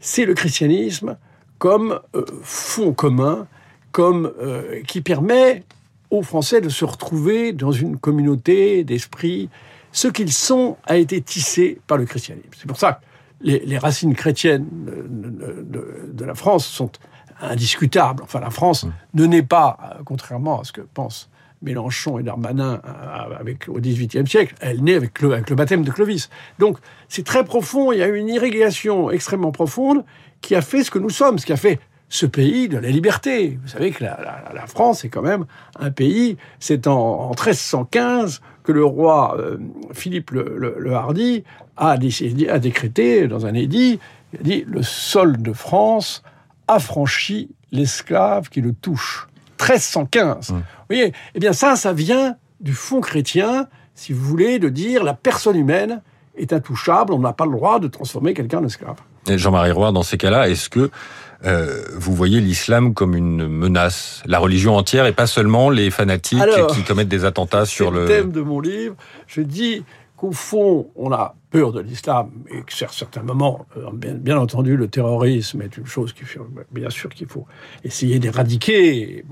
c'est 0.00 0.24
le 0.24 0.34
christianisme 0.34 1.16
comme 1.58 2.00
euh, 2.14 2.24
fond 2.42 2.92
commun, 2.92 3.46
comme 3.92 4.32
euh, 4.40 4.80
qui 4.86 5.00
permet 5.00 5.64
aux 6.10 6.22
Français 6.22 6.60
de 6.60 6.68
se 6.68 6.84
retrouver 6.84 7.52
dans 7.52 7.72
une 7.72 7.98
communauté 7.98 8.84
d'esprit. 8.84 9.50
Ce 9.92 10.08
qu'ils 10.08 10.32
sont 10.32 10.76
a 10.84 10.96
été 10.96 11.20
tissé 11.20 11.80
par 11.86 11.98
le 11.98 12.04
christianisme. 12.04 12.48
C'est 12.56 12.66
pour 12.66 12.78
ça 12.78 13.00
les, 13.40 13.78
racines 13.78 14.14
chrétiennes 14.14 14.66
de, 14.70 16.24
la 16.24 16.34
France 16.34 16.66
sont 16.66 16.90
indiscutables. 17.40 18.22
Enfin, 18.22 18.40
la 18.40 18.50
France 18.50 18.84
mm. 18.84 18.92
ne 19.14 19.26
naît 19.26 19.42
pas, 19.42 19.78
euh, 19.82 20.02
contrairement 20.04 20.60
à 20.60 20.64
ce 20.64 20.72
que 20.72 20.80
pensent 20.80 21.30
Mélenchon 21.62 22.18
et 22.18 22.22
Darmanin 22.22 22.80
euh, 22.84 23.38
avec, 23.38 23.68
au 23.68 23.80
XVIIIe 23.80 24.26
siècle, 24.26 24.54
elle 24.60 24.82
naît 24.82 24.94
avec 24.94 25.20
le, 25.20 25.32
avec 25.32 25.50
le 25.50 25.56
baptême 25.56 25.82
de 25.82 25.90
Clovis. 25.90 26.30
Donc, 26.58 26.78
c'est 27.08 27.24
très 27.24 27.44
profond, 27.44 27.92
il 27.92 27.98
y 27.98 28.02
a 28.02 28.08
eu 28.08 28.16
une 28.16 28.28
irrigation 28.28 29.10
extrêmement 29.10 29.52
profonde 29.52 30.04
qui 30.40 30.54
a 30.54 30.62
fait 30.62 30.84
ce 30.84 30.90
que 30.90 30.98
nous 30.98 31.10
sommes, 31.10 31.38
ce 31.38 31.46
qui 31.46 31.52
a 31.52 31.56
fait 31.56 31.80
ce 32.08 32.26
pays 32.26 32.68
de 32.68 32.78
la 32.78 32.90
liberté. 32.90 33.58
Vous 33.62 33.68
savez 33.68 33.90
que 33.90 34.04
la, 34.04 34.66
France 34.66 35.04
est 35.04 35.08
quand 35.08 35.22
même 35.22 35.46
un 35.78 35.90
pays, 35.90 36.36
c'est 36.58 36.86
en, 36.86 37.30
1315 37.30 38.40
que 38.68 38.72
le 38.72 38.84
roi 38.84 39.34
euh, 39.38 39.56
Philippe 39.94 40.30
le, 40.30 40.92
Hardy 40.92 41.42
a, 41.78 41.96
décidé, 41.96 42.50
a 42.50 42.58
décrété 42.58 43.26
dans 43.26 43.46
un 43.46 43.54
édit, 43.54 43.98
il 44.34 44.40
a 44.40 44.42
dit 44.42 44.64
le 44.66 44.82
sol 44.82 45.40
de 45.40 45.54
France 45.54 46.22
affranchit 46.66 47.48
l'esclave 47.72 48.50
qui 48.50 48.60
le 48.60 48.74
touche. 48.74 49.26
1315. 49.58 50.50
Mmh. 50.50 50.54
Vous 50.54 50.62
voyez 50.90 51.14
Eh 51.34 51.40
bien 51.40 51.54
ça, 51.54 51.76
ça 51.76 51.94
vient 51.94 52.36
du 52.60 52.74
fond 52.74 53.00
chrétien, 53.00 53.68
si 53.94 54.12
vous 54.12 54.22
voulez, 54.22 54.58
de 54.58 54.68
dire 54.68 55.02
la 55.02 55.14
personne 55.14 55.56
humaine 55.56 56.02
est 56.36 56.52
intouchable, 56.52 57.14
on 57.14 57.20
n'a 57.20 57.32
pas 57.32 57.46
le 57.46 57.52
droit 57.52 57.80
de 57.80 57.88
transformer 57.88 58.34
quelqu'un 58.34 58.58
en 58.58 58.64
esclave. 58.64 59.00
Jean-Marie 59.36 59.72
Roy, 59.72 59.92
dans 59.92 60.02
ces 60.02 60.16
cas-là, 60.16 60.48
est-ce 60.48 60.68
que 60.68 60.90
euh, 61.44 61.84
vous 61.94 62.14
voyez 62.14 62.40
l'islam 62.40 62.94
comme 62.94 63.14
une 63.14 63.46
menace, 63.46 64.22
la 64.26 64.38
religion 64.38 64.76
entière 64.76 65.06
et 65.06 65.12
pas 65.12 65.26
seulement 65.26 65.70
les 65.70 65.90
fanatiques 65.90 66.42
qui 66.74 66.82
commettent 66.82 67.08
des 67.08 67.24
attentats 67.24 67.64
sur 67.64 67.90
le... 67.90 68.02
le 68.02 68.06
thème 68.06 68.32
de 68.32 68.40
mon 68.40 68.60
livre. 68.60 68.96
Je 69.26 69.42
dis 69.42 69.84
qu'au 70.16 70.32
fond, 70.32 70.90
on 70.96 71.12
a 71.12 71.36
peur 71.50 71.72
de 71.72 71.80
l'islam 71.80 72.30
et 72.50 72.62
que 72.62 72.84
à 72.84 72.88
certains 72.88 73.22
moments, 73.22 73.66
euh, 73.76 73.90
bien, 73.92 74.36
entendu, 74.36 74.76
le 74.76 74.88
terrorisme 74.88 75.62
est 75.62 75.76
une 75.76 75.86
chose 75.86 76.12
qui, 76.12 76.24
bien 76.72 76.90
sûr, 76.90 77.08
qu'il 77.10 77.28
faut 77.28 77.46
essayer 77.84 78.18
d'éradiquer. 78.18 79.24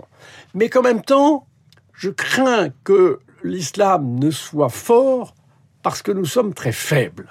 Mais 0.54 0.68
qu'en 0.68 0.82
même 0.82 1.02
temps, 1.02 1.46
je 1.92 2.10
crains 2.10 2.68
que 2.84 3.18
l'islam 3.42 4.18
ne 4.18 4.30
soit 4.30 4.68
fort 4.68 5.34
parce 5.82 6.02
que 6.02 6.12
nous 6.12 6.24
sommes 6.24 6.54
très 6.54 6.72
faibles 6.72 7.28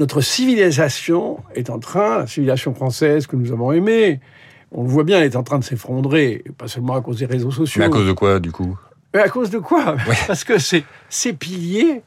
notre 0.00 0.22
civilisation 0.22 1.40
est 1.54 1.68
en 1.68 1.78
train, 1.78 2.20
la 2.20 2.26
civilisation 2.26 2.74
française 2.74 3.26
que 3.26 3.36
nous 3.36 3.52
avons 3.52 3.70
aimée, 3.70 4.18
on 4.72 4.82
le 4.82 4.88
voit 4.88 5.04
bien, 5.04 5.18
elle 5.18 5.26
est 5.26 5.36
en 5.36 5.42
train 5.42 5.58
de 5.58 5.64
s'effondrer, 5.64 6.42
pas 6.56 6.68
seulement 6.68 6.94
à 6.94 7.02
cause 7.02 7.18
des 7.18 7.26
réseaux 7.26 7.50
sociaux. 7.50 7.80
Mais 7.80 7.86
à 7.86 7.90
cause 7.90 8.06
de 8.06 8.12
quoi, 8.12 8.40
du 8.40 8.50
coup? 8.50 8.78
Mais 9.12 9.20
à 9.20 9.28
cause 9.28 9.50
de 9.50 9.58
quoi? 9.58 9.96
Parce 10.26 10.44
que 10.44 10.58
ces, 10.58 10.84
ces 11.10 11.34
piliers, 11.34 12.02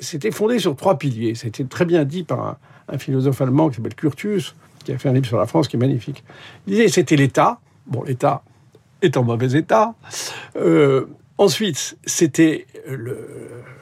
c'était 0.00 0.30
fondé 0.30 0.58
sur 0.58 0.76
trois 0.76 0.98
piliers. 0.98 1.34
C'était 1.34 1.64
très 1.64 1.86
bien 1.86 2.04
dit 2.04 2.24
par 2.24 2.58
un, 2.88 2.98
philosophe 2.98 3.40
allemand 3.40 3.70
qui 3.70 3.76
s'appelle 3.76 3.94
Curtius, 3.94 4.54
qui 4.84 4.92
a 4.92 4.98
fait 4.98 5.08
un 5.08 5.12
livre 5.12 5.26
sur 5.26 5.38
la 5.38 5.46
France 5.46 5.66
qui 5.66 5.76
est 5.76 5.78
magnifique. 5.78 6.24
Il 6.66 6.74
disait 6.74 6.88
c'était 6.88 7.16
l'État. 7.16 7.60
Bon, 7.86 8.02
l'État 8.02 8.42
est 9.00 9.16
en 9.16 9.22
mauvais 9.22 9.56
état. 9.56 9.94
Euh, 10.56 11.06
ensuite, 11.38 11.96
c'était 12.04 12.66
le, 12.86 13.28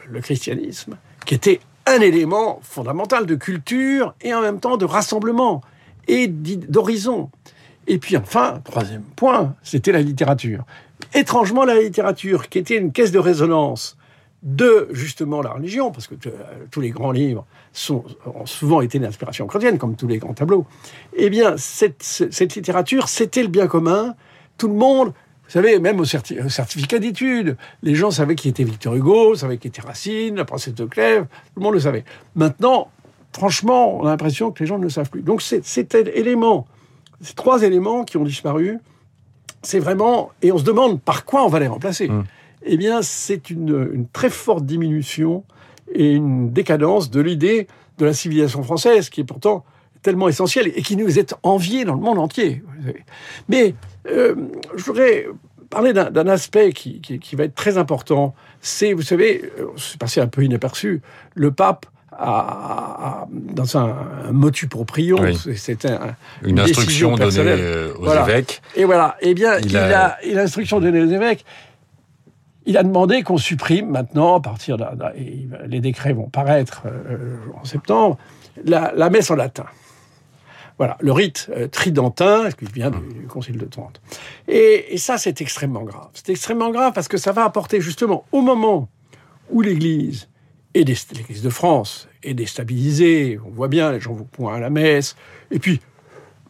le 0.07 0.21
christianisme, 0.21 0.95
qui 1.25 1.35
était 1.35 1.59
un 1.89 2.01
élément 2.01 2.59
fondamental 2.61 3.25
de 3.25 3.35
culture 3.35 4.13
et 4.21 4.33
en 4.33 4.41
même 4.41 4.59
temps 4.59 4.77
de 4.77 4.85
rassemblement 4.85 5.61
et 6.07 6.27
d'horizon. 6.27 7.29
Et 7.87 7.97
puis 7.97 8.15
enfin, 8.17 8.61
troisième 8.63 9.03
point, 9.15 9.55
c'était 9.63 9.91
la 9.91 10.01
littérature. 10.01 10.63
Étrangement, 11.13 11.65
la 11.65 11.81
littérature, 11.81 12.49
qui 12.49 12.59
était 12.59 12.77
une 12.77 12.91
caisse 12.91 13.11
de 13.11 13.19
résonance 13.19 13.97
de 14.43 14.87
justement 14.91 15.41
la 15.41 15.51
religion, 15.51 15.91
parce 15.91 16.07
que 16.07 16.15
euh, 16.27 16.31
tous 16.71 16.79
les 16.79 16.91
grands 16.91 17.11
livres 17.11 17.45
sont, 17.73 18.05
ont 18.25 18.45
souvent 18.45 18.81
été 18.81 18.99
d'inspiration 18.99 19.47
chrétienne, 19.47 19.77
comme 19.77 19.95
tous 19.95 20.07
les 20.07 20.17
grands 20.17 20.33
tableaux, 20.33 20.65
eh 21.13 21.29
bien, 21.29 21.55
cette, 21.57 22.03
cette 22.03 22.55
littérature, 22.55 23.09
c'était 23.09 23.41
le 23.41 23.49
bien 23.49 23.67
commun. 23.67 24.15
Tout 24.57 24.67
le 24.67 24.75
monde, 24.75 25.13
vous 25.49 25.53
savez, 25.53 25.79
même 25.79 25.99
au, 25.99 26.05
certificat 26.05 26.99
d'études, 26.99 27.57
les 27.81 27.95
gens 27.95 28.11
savaient 28.11 28.35
qui 28.35 28.49
était 28.49 28.63
Victor 28.63 28.93
Hugo, 28.93 29.33
savaient 29.33 29.57
qui 29.57 29.67
était 29.67 29.81
Racine, 29.81 30.35
la 30.35 30.45
princesse 30.45 30.75
de 30.75 30.85
Clèves, 30.85 31.23
tout 31.23 31.59
le 31.59 31.63
monde 31.63 31.73
le 31.73 31.79
savait. 31.79 32.05
Maintenant, 32.35 32.89
franchement, 33.33 33.97
on 33.97 34.05
a 34.05 34.11
l'impression 34.11 34.51
que 34.51 34.63
les 34.63 34.67
gens 34.67 34.77
ne 34.77 34.83
le 34.83 34.91
savent 34.91 35.09
plus. 35.09 35.23
Donc, 35.23 35.41
cet 35.41 35.95
élément, 35.95 36.67
ces 37.21 37.33
trois 37.33 37.63
éléments 37.63 38.03
qui 38.03 38.17
ont 38.17 38.23
disparu, 38.23 38.77
c'est 39.63 39.79
vraiment. 39.79 40.29
Et 40.43 40.51
on 40.51 40.59
se 40.59 40.63
demande 40.63 41.01
par 41.01 41.25
quoi 41.25 41.43
on 41.43 41.49
va 41.49 41.59
les 41.59 41.67
remplacer. 41.67 42.07
Mmh 42.07 42.23
eh 42.63 42.77
bien, 42.77 43.01
c'est 43.01 43.49
une, 43.49 44.05
très 44.11 44.29
forte 44.29 44.65
diminution 44.65 45.43
et 45.93 46.11
une 46.11 46.51
décadence 46.51 47.09
de 47.09 47.21
l'idée 47.21 47.67
de 47.97 48.05
la 48.05 48.13
civilisation 48.13 48.63
française, 48.63 49.09
qui 49.09 49.21
est 49.21 49.25
pourtant 49.25 49.63
tellement 50.01 50.29
essentielle 50.29 50.71
et 50.75 50.81
qui 50.81 50.95
nous 50.95 51.19
est 51.19 51.35
enviée 51.43 51.85
dans 51.85 51.93
le 51.93 51.99
monde 52.01 52.19
entier. 52.19 52.63
Mais 53.47 53.75
euh, 54.09 54.35
je 54.75 54.83
voudrais 54.83 55.27
parler 55.69 55.93
d'un 55.93 56.27
aspect 56.27 56.71
qui, 56.71 57.01
va 57.33 57.43
être 57.43 57.55
très 57.55 57.77
important. 57.77 58.33
C'est, 58.61 58.93
vous 58.93 59.01
savez, 59.01 59.51
euh, 59.59 59.67
c'est 59.77 59.97
passé 59.97 60.19
un 60.19 60.27
peu 60.27 60.43
inaperçu, 60.43 61.01
le 61.35 61.51
pape 61.51 61.85
a, 62.11 63.27
dans 63.31 63.77
un, 63.77 63.95
motu 64.31 64.67
proprium, 64.67 65.31
c'était 65.55 65.97
une, 66.43 66.59
instruction 66.59 67.15
donnée 67.15 67.91
aux 67.97 68.11
évêques. 68.11 68.61
Et 68.75 68.83
voilà, 68.83 69.15
eh 69.21 69.33
bien, 69.33 69.57
il, 69.59 69.77
a, 69.77 70.07
a 70.07 70.17
l'instruction 70.25 70.81
donnée 70.81 71.01
aux 71.01 71.11
évêques 71.11 71.45
il 72.69 72.77
a 72.77 72.83
demandé 72.83 73.23
qu'on 73.23 73.37
supprime 73.37 73.89
maintenant, 73.89 74.35
à 74.35 74.41
partir 74.41 74.77
de, 74.77 74.85
les 75.65 75.79
décrets 75.79 76.13
vont 76.13 76.29
paraître 76.29 76.83
euh, 76.85 77.37
en 77.59 77.65
septembre, 77.65 78.17
la, 78.63 79.09
messe 79.09 79.31
en 79.31 79.35
latin. 79.35 79.65
Voilà, 80.79 80.97
le 81.01 81.11
rite 81.11 81.49
euh, 81.53 81.67
tridentin, 81.67 82.49
qui 82.51 82.63
vient 82.73 82.89
du, 82.89 83.27
Concile 83.27 83.57
de 83.57 83.65
Trente. 83.65 84.01
Et, 84.47 84.97
ça, 84.97 85.17
c'est 85.17 85.41
extrêmement 85.41 85.83
grave. 85.83 86.07
C'est 86.13 86.29
extrêmement 86.29 86.71
grave 86.71 86.93
parce 86.95 87.09
que 87.09 87.17
ça 87.17 87.33
va 87.33 87.43
apporter 87.43 87.81
justement, 87.81 88.23
au 88.31 88.41
moment 88.41 88.87
où 89.51 89.61
l'Église, 89.61 90.29
et 90.73 90.85
l'Église 90.85 91.41
de 91.41 91.49
France, 91.49 92.07
est 92.23 92.33
déstabilisée, 92.33 93.37
on 93.45 93.49
voit 93.49 93.67
bien, 93.67 93.91
les 93.91 93.99
gens 93.99 94.13
vont 94.13 94.23
point 94.23 94.55
à 94.55 94.59
la 94.59 94.69
messe, 94.69 95.17
et 95.51 95.59
puis 95.59 95.81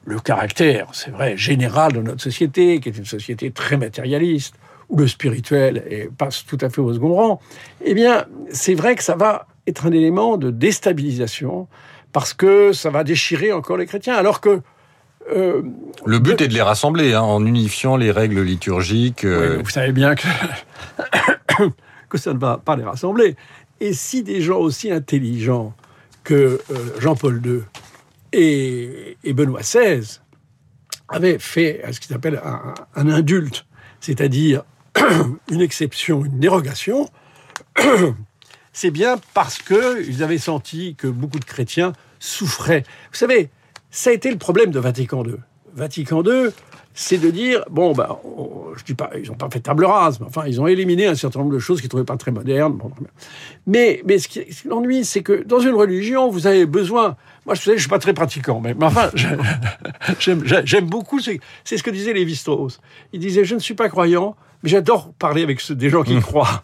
le 0.06 0.20
caractère, 0.20 0.90
c'est 0.94 1.10
vrai, 1.10 1.36
général 1.36 1.94
de 1.94 2.02
notre 2.02 2.22
société, 2.22 2.80
qui 2.80 2.90
est 2.90 2.98
une 2.98 3.06
société 3.06 3.50
très 3.50 3.78
matérialiste, 3.78 4.54
où 4.90 4.98
le 4.98 5.08
spirituel 5.08 6.10
passe 6.18 6.46
tout 6.46 6.58
à 6.62 6.70
fait 6.70 6.82
au 6.82 6.94
second 6.94 7.16
rang, 7.16 7.42
eh 7.84 7.96
bien, 7.96 8.26
c'est 8.52 8.76
vrai 8.76 8.96
que 8.96 9.04
ça 9.04 9.16
va 9.16 9.48
être 9.66 9.88
un 9.88 9.92
élément 9.92 10.38
de 10.38 10.52
déstabilisation 10.52 11.68
parce 12.12 12.34
que 12.34 12.74
ça 12.74 12.90
va 12.90 13.04
déchirer 13.04 13.52
encore 13.52 13.78
les 13.78 13.86
chrétiens, 13.86 14.16
alors 14.16 14.42
que 14.42 14.62
euh, 15.32 15.62
le 16.06 16.20
but 16.20 16.42
est 16.42 16.48
de 16.48 16.54
les 16.54 16.62
rassembler 16.62 17.14
hein, 17.14 17.22
en 17.22 17.46
unifiant 17.46 17.98
les 17.98 18.12
règles 18.12 18.42
liturgiques. 18.42 19.26
Euh. 19.26 19.60
vous 19.64 19.70
savez 19.70 19.92
bien 19.92 20.16
que, 20.16 20.28
que 22.10 22.18
ça 22.18 22.34
ne 22.34 22.40
va 22.40 22.58
pas 22.58 22.76
les 22.76 22.84
rassembler. 22.84 23.36
Et 23.80 23.94
si 23.94 24.24
des 24.24 24.42
gens 24.42 24.58
aussi 24.58 24.92
intelligents 24.92 25.74
que 26.24 26.60
euh, 26.72 27.00
Jean-Paul 27.00 27.42
II 27.46 27.62
et, 28.34 29.18
Benoît 29.34 29.62
XVI 29.62 30.20
avaient 31.08 31.40
fait 31.40 31.84
ce 31.92 32.00
qu'ils 32.00 32.16
appellent 32.16 32.42
un, 32.44 32.74
un 32.96 33.10
indulte, 33.10 33.66
c'est-à-dire 34.00 34.64
une 35.52 35.62
exception, 35.62 36.26
une 36.26 36.40
dérogation, 36.40 37.08
c'est 38.74 38.92
bien 38.92 39.18
parce 39.34 39.60
qu'ils 39.60 40.24
avaient 40.24 40.38
senti 40.38 40.96
que 40.96 41.08
beaucoup 41.08 41.40
de 41.40 41.46
chrétiens 41.46 41.94
souffraient. 42.20 42.84
Vous 43.12 43.18
savez, 43.18 43.50
ça 43.92 44.10
a 44.10 44.14
été 44.14 44.30
le 44.30 44.38
problème 44.38 44.72
de 44.72 44.80
Vatican 44.80 45.24
II. 45.24 45.36
Vatican 45.74 46.24
II, 46.24 46.50
c'est 46.94 47.18
de 47.18 47.30
dire 47.30 47.64
bon 47.70 47.94
ben 47.94 48.18
je 48.76 48.84
dis 48.84 48.94
pas 48.94 49.12
ils 49.22 49.30
n'ont 49.30 49.36
pas 49.36 49.50
fait 49.50 49.60
table 49.60 49.86
rase 49.86 50.20
mais 50.20 50.26
enfin 50.26 50.44
ils 50.48 50.60
ont 50.60 50.68
éliminé 50.68 51.06
un 51.06 51.16
certain 51.16 51.40
nombre 51.40 51.54
de 51.54 51.60
choses 51.60 51.80
qu'ils 51.80 51.90
trouvaient 51.90 52.04
pas 52.04 52.18
très 52.18 52.32
modernes 52.32 52.78
mais 53.68 54.02
mais 54.06 54.18
ce 54.18 54.28
qui, 54.28 54.46
l'ennui 54.66 55.06
c'est 55.06 55.22
que 55.22 55.44
dans 55.44 55.60
une 55.60 55.76
religion 55.76 56.30
vous 56.30 56.48
avez 56.48 56.66
besoin 56.66 57.16
moi 57.46 57.56
je 57.56 57.62
je 57.62 57.78
suis 57.78 57.88
pas 57.88 58.00
très 58.00 58.14
pratiquant 58.14 58.60
mais, 58.60 58.76
enfin 58.82 59.12
j'aime 60.20 60.90
beaucoup 60.90 61.20
c'est 61.20 61.40
ce 61.64 61.84
que 61.84 61.92
disait 61.92 62.12
Lévi-Strauss 62.12 62.82
il 63.14 63.20
disait 63.20 63.46
je 63.46 63.56
ne 63.56 63.60
suis 63.60 63.76
pas 63.76 63.88
croyant 63.88 64.36
mais 64.64 64.70
j'adore 64.70 65.14
parler 65.14 65.44
avec 65.44 65.72
des 65.72 65.90
gens 65.90 66.04
qui 66.04 66.16
mmh. 66.16 66.22
croient. 66.22 66.64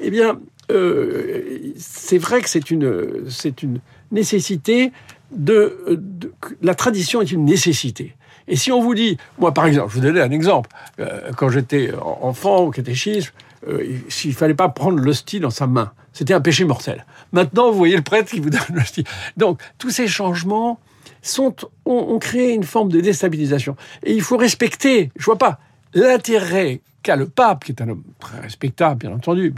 Eh 0.00 0.10
bien, 0.10 0.38
euh, 0.70 1.72
c'est 1.76 2.18
vrai 2.18 2.40
que 2.40 2.48
c'est 2.48 2.70
une, 2.70 3.28
c'est 3.28 3.62
une 3.62 3.80
nécessité 4.12 4.92
de, 5.34 6.00
La 6.62 6.74
tradition 6.74 7.20
est 7.20 7.30
une 7.32 7.44
nécessité. 7.44 8.16
Et 8.48 8.56
si 8.56 8.72
on 8.72 8.80
vous 8.80 8.94
dit, 8.94 9.16
moi 9.38 9.54
par 9.54 9.66
exemple, 9.66 9.90
je 9.90 9.94
vous 9.96 10.00
donner 10.00 10.20
un 10.20 10.30
exemple, 10.30 10.70
euh, 10.98 11.30
quand 11.36 11.48
j'étais 11.50 11.92
enfant 12.22 12.58
au 12.58 12.70
catéchisme, 12.70 13.32
euh, 13.68 13.98
s'il 14.08 14.34
fallait 14.34 14.54
pas 14.54 14.68
prendre 14.68 14.98
l'hostie 14.98 15.38
dans 15.38 15.50
sa 15.50 15.66
main, 15.66 15.92
c'était 16.12 16.34
un 16.34 16.40
péché 16.40 16.64
mortel. 16.64 17.04
Maintenant, 17.32 17.70
vous 17.70 17.76
voyez 17.76 17.96
le 17.96 18.02
prêtre 18.02 18.30
qui 18.30 18.40
vous 18.40 18.50
donne 18.50 18.60
l'hostie. 18.74 19.04
Donc, 19.36 19.60
tous 19.78 19.90
ces 19.90 20.08
changements 20.08 20.80
sont, 21.22 21.54
ont, 21.84 22.14
ont 22.14 22.18
créé 22.18 22.54
une 22.54 22.64
forme 22.64 22.88
de 22.88 23.00
déstabilisation. 23.00 23.76
Et 24.02 24.14
il 24.14 24.22
faut 24.22 24.36
respecter, 24.36 25.12
je 25.16 25.24
vois 25.24 25.38
pas, 25.38 25.60
l'intérêt 25.94 26.80
qu'a 27.02 27.16
le 27.16 27.28
pape, 27.28 27.64
qui 27.64 27.72
est 27.72 27.82
un 27.82 27.88
homme 27.88 28.02
très 28.18 28.40
respectable, 28.40 29.00
bien 29.00 29.12
entendu, 29.12 29.54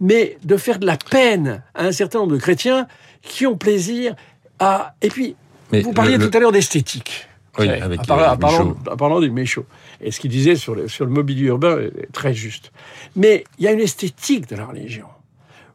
mais 0.00 0.38
de 0.44 0.56
faire 0.56 0.78
de 0.78 0.86
la 0.86 0.96
peine 0.96 1.62
à 1.74 1.84
un 1.84 1.92
certain 1.92 2.20
nombre 2.20 2.32
de 2.32 2.38
chrétiens 2.38 2.86
qui 3.22 3.46
ont 3.46 3.56
plaisir 3.56 4.14
à... 4.58 4.94
Et 5.02 5.08
puis, 5.08 5.36
vous 5.70 5.92
parliez 5.92 6.18
tout 6.18 6.30
à 6.32 6.40
l'heure 6.40 6.52
d'esthétique. 6.52 7.28
Oui, 7.58 7.68
avec 7.68 8.06
parlant, 8.06 8.74
parlant, 8.96 9.20
du 9.20 9.30
Méchaud. 9.30 9.64
Et 10.00 10.10
ce 10.10 10.20
qu'il 10.20 10.30
disait 10.30 10.56
sur 10.56 10.74
le, 10.74 10.88
sur 10.88 11.06
le 11.06 11.10
mobilier 11.10 11.46
urbain 11.46 11.78
est 11.78 12.12
très 12.12 12.34
juste. 12.34 12.70
Mais 13.14 13.44
il 13.58 13.64
y 13.64 13.68
a 13.68 13.72
une 13.72 13.80
esthétique 13.80 14.46
de 14.48 14.56
la 14.56 14.66
religion. 14.66 15.06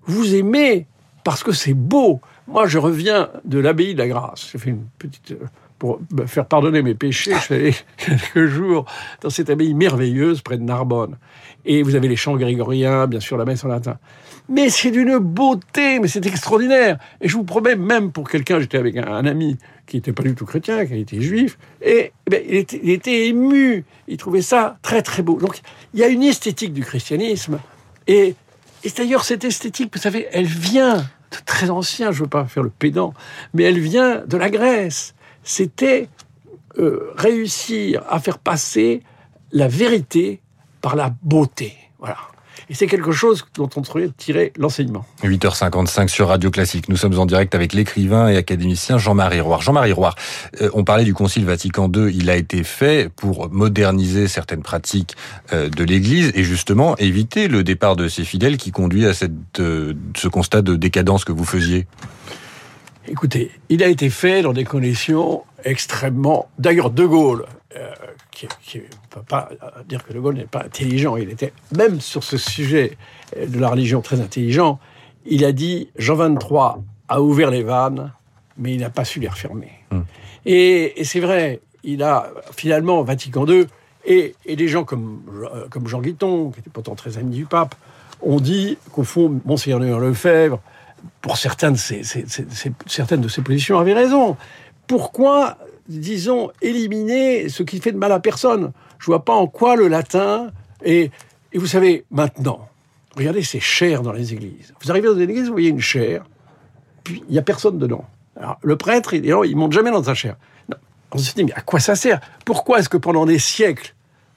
Vous 0.06 0.36
aimez 0.36 0.86
parce 1.24 1.44
que 1.44 1.52
c'est 1.52 1.74
beau. 1.74 2.22
Moi, 2.48 2.68
je 2.68 2.78
reviens 2.78 3.30
de 3.46 3.60
l'abbaye 3.60 3.94
de 3.94 4.00
la 4.00 4.08
Grâce. 4.08 4.50
J'ai 4.52 4.58
fait 4.58 4.70
une 4.70 4.86
petite 4.98 5.32
euh, 5.32 5.46
pour 5.82 6.00
me 6.12 6.28
faire 6.28 6.46
pardonner 6.46 6.84
mes 6.84 6.94
péchés, 6.94 7.34
je 7.34 7.40
suis 7.40 7.56
allé 7.56 7.76
quelques 7.98 8.46
jours 8.46 8.86
dans 9.22 9.32
cette 9.32 9.50
abbaye 9.50 9.74
merveilleuse 9.74 10.42
près 10.42 10.60
de 10.60 10.62
Narbonne. 10.62 11.18
Et 11.66 11.82
vous 11.82 11.96
avez 11.96 12.08
les 12.08 12.16
chants 12.16 12.36
grégoriens, 12.36 13.08
bien 13.08 13.20
sûr, 13.20 13.36
la 13.36 13.46
messe 13.46 13.64
en 13.64 13.68
latin. 13.68 13.98
Mais 14.48 14.70
c'est 14.70 14.92
d'une 14.92 15.18
beauté, 15.18 15.98
mais 15.98 16.08
c'est 16.08 16.24
extraordinaire. 16.28 17.00
Et 17.20 17.28
je 17.28 17.34
vous 17.34 17.44
promets, 17.44 17.76
même 17.76 18.12
pour 18.12 18.30
quelqu'un, 18.30 18.60
j'étais 18.60 18.78
avec 18.78 18.96
un, 18.96 19.26
ami 19.26 19.58
qui 19.88 19.98
n'était 19.98 20.14
pas 20.14 20.22
du 20.22 20.36
tout 20.36 20.46
chrétien, 20.46 20.86
qui 20.86 21.00
était 21.00 21.20
juif, 21.20 21.58
et 21.82 22.12
eh 22.28 22.30
ben, 22.30 22.44
il, 22.48 22.92
était, 22.92 23.26
ému. 23.26 23.84
Il 24.08 24.18
trouvait 24.18 24.44
ça 24.44 24.78
très, 24.84 25.02
très 25.02 25.24
beau. 25.24 25.40
Donc, 25.40 25.62
il 25.96 26.00
y 26.00 26.04
a 26.04 26.10
une 26.10 26.22
esthétique 26.22 26.74
du 26.74 26.86
christianisme. 26.86 27.58
Et, 28.06 28.36
et 28.84 28.90
d'ailleurs, 28.96 29.24
cette 29.24 29.46
esthétique, 29.46 29.90
vous 29.96 30.00
savez, 30.00 30.28
elle 30.32 30.46
vient 30.46 30.98
de 30.98 31.38
très 31.44 31.72
ancien, 31.72 32.12
je 32.12 32.20
ne 32.20 32.26
veux 32.26 32.30
pas 32.30 32.46
faire 32.46 32.62
le 32.62 32.70
pédant, 32.70 33.16
mais 33.56 33.64
elle 33.64 33.80
vient 33.80 34.22
de 34.28 34.38
la 34.38 34.52
Grèce 34.52 35.16
c'était 35.44 36.10
euh, 36.78 37.12
réussir 37.18 38.04
à 38.10 38.20
faire 38.20 38.40
passer 38.40 39.02
la 39.52 39.68
vérité 39.68 40.42
par 40.82 40.96
la 40.96 41.14
beauté. 41.22 41.74
Voilà. 42.00 42.18
Et 42.70 42.74
c'est 42.74 42.88
quelque 42.88 43.12
chose 43.12 43.46
dont 43.56 43.70
on 43.76 43.82
devrait 43.82 44.10
tirer 44.18 44.54
l'enseignement. 44.58 45.06
8h55 45.24 46.08
sur 46.08 46.30
Radio 46.30 46.50
Classique. 46.50 46.88
Nous 46.88 46.96
sommes 46.96 47.20
en 47.20 47.26
direct 47.26 47.54
avec 47.54 47.74
l'écrivain 47.74 48.30
et 48.30 48.38
académicien 48.38 48.98
Jean-Marie 48.98 49.42
Roire. 49.42 49.62
Jean-Marie 49.62 49.92
Roire, 49.92 50.16
euh, 50.62 50.70
on 50.74 50.86
parlait 50.86 51.04
du 51.04 51.14
Concile 51.14 51.44
Vatican 51.44 51.92
II. 51.94 52.10
Il 52.16 52.30
a 52.30 52.38
été 52.38 52.64
fait 52.64 53.12
pour 53.14 53.50
moderniser 53.50 54.30
certaines 54.30 54.62
pratiques 54.62 55.18
euh, 55.52 55.68
de 55.68 55.84
l'Église 55.84 56.32
et 56.34 56.46
justement 56.46 56.96
éviter 56.98 57.50
le 57.50 57.64
départ 57.64 57.98
de 57.98 58.08
ses 58.08 58.24
fidèles 58.24 58.56
qui 58.56 58.72
conduit 58.72 59.06
à 59.06 59.14
cette, 59.14 59.34
ce 59.58 60.28
constat 60.30 60.62
de 60.62 60.78
décadence 60.78 61.26
que 61.26 61.34
vous 61.34 61.46
faisiez. 61.46 61.88
Écoutez, 63.08 63.52
il 63.70 63.84
a 63.84 63.88
été 63.88 64.10
fait 64.10 64.42
dans 64.42 64.54
des 64.54 64.64
conditions 64.64 65.44
extrêmement. 65.64 66.50
D'ailleurs, 66.60 66.92
De 66.92 67.06
Gaulle, 67.06 67.46
euh, 67.76 67.92
qui, 68.32 68.48
ne 68.78 68.82
peut 69.10 69.22
pas 69.28 69.50
dire 69.88 70.04
que 70.06 70.14
De 70.14 70.20
Gaulle 70.20 70.36
n'est 70.36 70.46
pas 70.46 70.64
intelligent, 70.64 71.18
il 71.18 71.30
était 71.30 71.54
même 71.76 72.00
sur 72.00 72.24
ce 72.24 72.38
sujet 72.38 72.98
de 73.36 73.60
la 73.60 73.70
religion 73.70 74.02
très 74.02 74.22
intelligent. 74.22 74.80
Il 75.26 75.46
a 75.46 75.52
dit 75.52 75.90
Jean 75.98 76.16
23 76.16 76.84
a 77.08 77.22
ouvert 77.22 77.52
les 77.52 77.64
vannes, 77.64 78.12
mais 78.58 78.74
il 78.74 78.80
n'a 78.80 78.90
pas 78.90 79.06
su 79.06 79.20
les 79.20 79.28
refermer. 79.28 79.72
Hmm. 79.92 80.02
Et, 80.46 80.94
c'est 81.04 81.20
vrai, 81.20 81.60
il 81.84 82.04
a 82.04 82.30
finalement 82.56 83.04
Vatican 83.04 83.46
II 83.46 83.66
et, 84.06 84.36
des 84.48 84.68
gens 84.68 84.84
comme, 84.84 85.22
euh, 85.54 85.68
comme 85.70 85.88
Jean 85.88 86.02
Guiton, 86.02 86.52
qui 86.52 86.60
était 86.60 86.70
pourtant 86.70 86.96
très 86.96 87.18
ami 87.18 87.36
du 87.36 87.46
pape, 87.46 87.76
ont 88.22 88.40
dit 88.40 88.78
qu'au 88.92 89.04
fond, 89.04 89.40
Monseigneur 89.46 89.80
Lefebvre 90.00 90.60
pour 91.22 91.38
certaines 91.38 91.74
de 91.74 93.28
ces, 93.28 93.42
positions, 93.44 93.80
avait 93.80 93.94
raison. 93.94 94.38
Pourquoi, 94.88 95.58
disons, 95.88 96.52
éliminer 96.62 97.50
ce 97.50 97.64
qui 97.64 97.80
fait 97.80 97.92
de 97.92 97.98
mal 97.98 98.12
à 98.12 98.20
personne? 98.20 98.72
Je 99.00 99.06
vois 99.06 99.26
pas 99.26 99.34
en 99.34 99.48
quoi 99.48 99.76
le 99.76 99.88
latin 99.88 100.52
et, 100.84 101.12
et 101.54 101.58
vous 101.58 101.68
savez, 101.68 102.06
maintenant, 102.12 102.68
regardez 103.16 103.44
ces 103.44 103.60
chairs 103.60 104.02
dans 104.02 104.14
les 104.14 104.34
églises. 104.34 104.74
Vous 104.82 104.92
arrivez 104.92 105.08
dans 105.08 105.16
une 105.16 105.30
église, 105.30 105.46
vous 105.46 105.54
voyez 105.54 105.70
une 105.70 105.80
chaire, 105.80 106.24
puis 107.04 107.24
il 107.28 107.34
n'y 107.34 107.40
a 107.40 107.44
personne 107.44 107.78
dedans. 107.78 108.06
Alors, 108.36 108.58
le 108.64 108.76
prêtre, 108.76 109.14
il, 109.14 109.26
il 109.26 109.56
monte 109.56 109.74
jamais 109.74 109.92
dans 109.92 110.04
sa 110.04 110.14
chair. 110.14 110.36
On 111.12 111.18
se 111.18 111.34
dit, 111.34 111.44
mais 111.44 111.54
à 111.54 111.62
quoi 111.62 111.80
ça 111.80 111.96
sert? 111.96 112.22
Pourquoi 112.46 112.80
est-ce 112.80 112.90
que 112.90 112.98
pendant 112.98 113.26
des 113.26 113.40
siècles, 113.40 113.94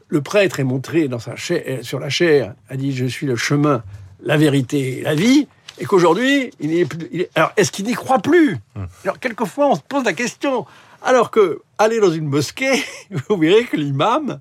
le 0.08 0.20
prêtre 0.20 0.58
est 0.60 0.64
montré 0.64 1.08
dans 1.08 1.20
sa 1.20 1.36
chair, 1.36 1.62
euh, 1.68 1.82
sur 1.82 2.00
la 2.00 2.08
chair, 2.08 2.54
a 2.68 2.76
dit, 2.76 2.92
je 2.92 3.06
suis 3.06 3.26
le 3.26 3.36
chemin, 3.36 3.82
la 4.22 4.36
vérité, 4.36 5.00
la 5.02 5.14
vie, 5.14 5.46
et 5.78 5.84
qu'aujourd'hui, 5.84 6.50
il 6.60 6.72
est 6.74 7.30
alors, 7.34 7.52
est-ce 7.56 7.72
qu'il 7.72 7.86
n'y 7.86 7.94
croit 7.94 8.20
plus? 8.20 8.58
Alors, 9.04 9.18
quelquefois, 9.18 9.68
on 9.68 9.74
se 9.74 9.80
pose 9.80 10.04
la 10.04 10.12
question. 10.12 10.66
Alors 11.02 11.30
que, 11.30 11.60
aller 11.78 12.00
dans 12.00 12.10
une 12.10 12.26
mosquée, 12.26 12.82
vous 13.28 13.36
verrez 13.36 13.64
que 13.64 13.76
l'imam, 13.76 14.40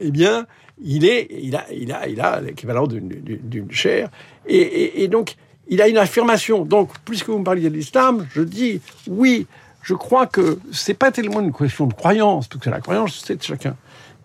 eh 0.00 0.10
bien, 0.10 0.46
il 0.82 1.04
est, 1.04 1.28
il 1.30 1.54
a, 1.54 1.66
il 1.72 1.92
a, 1.92 2.08
il 2.08 2.20
a 2.20 2.40
l'équivalent 2.40 2.86
d'une 2.86 3.70
chair, 3.70 4.08
et, 4.46 5.04
et, 5.04 5.08
donc, 5.08 5.36
il 5.68 5.82
a 5.82 5.88
une 5.88 5.98
affirmation. 5.98 6.64
Donc, 6.64 6.90
puisque 7.04 7.28
vous 7.28 7.38
me 7.38 7.44
parliez 7.44 7.68
de 7.68 7.74
l'islam, 7.74 8.26
je 8.32 8.42
dis 8.42 8.80
oui. 9.06 9.46
Je 9.82 9.94
crois 9.94 10.26
que 10.26 10.58
c'est 10.72 10.94
pas 10.94 11.10
tellement 11.10 11.40
une 11.40 11.54
question 11.54 11.86
de 11.86 11.94
croyance, 11.94 12.48
parce 12.48 12.62
que 12.62 12.68
la 12.68 12.80
croyance, 12.80 13.22
c'est 13.24 13.36
de 13.36 13.42
chacun, 13.42 13.76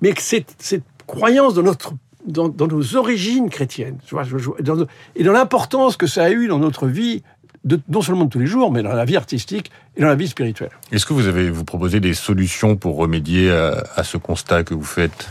mais 0.01 0.11
que 0.11 0.21
cette, 0.21 0.53
cette 0.59 0.83
croyance 1.07 1.53
dans 1.53 1.63
notre 1.63 1.93
dans, 2.25 2.49
nos 2.67 2.95
origines 2.95 3.49
chrétiennes, 3.49 3.97
et 5.15 5.23
dans 5.23 5.31
l'importance 5.31 5.97
que 5.97 6.07
ça 6.07 6.23
a 6.23 6.31
eu 6.31 6.47
dans 6.47 6.59
notre 6.59 6.87
vie, 6.87 7.23
de, 7.63 7.79
non 7.89 8.01
seulement 8.01 8.25
de 8.25 8.29
tous 8.29 8.39
les 8.39 8.47
jours, 8.47 8.71
mais 8.71 8.83
dans 8.83 8.93
la 8.93 9.05
vie 9.05 9.17
artistique 9.17 9.71
et 9.97 10.01
dans 10.01 10.07
la 10.07 10.15
vie 10.15 10.27
spirituelle. 10.27 10.71
Est-ce 10.91 11.05
que 11.05 11.13
vous 11.13 11.27
avez 11.27 11.49
vous 11.49 11.65
proposez 11.65 11.99
des 11.99 12.13
solutions 12.13 12.75
pour 12.75 12.95
remédier 12.95 13.49
à, 13.51 14.03
ce 14.03 14.17
constat 14.17 14.63
que 14.63 14.73
vous 14.73 14.83
faites? 14.83 15.29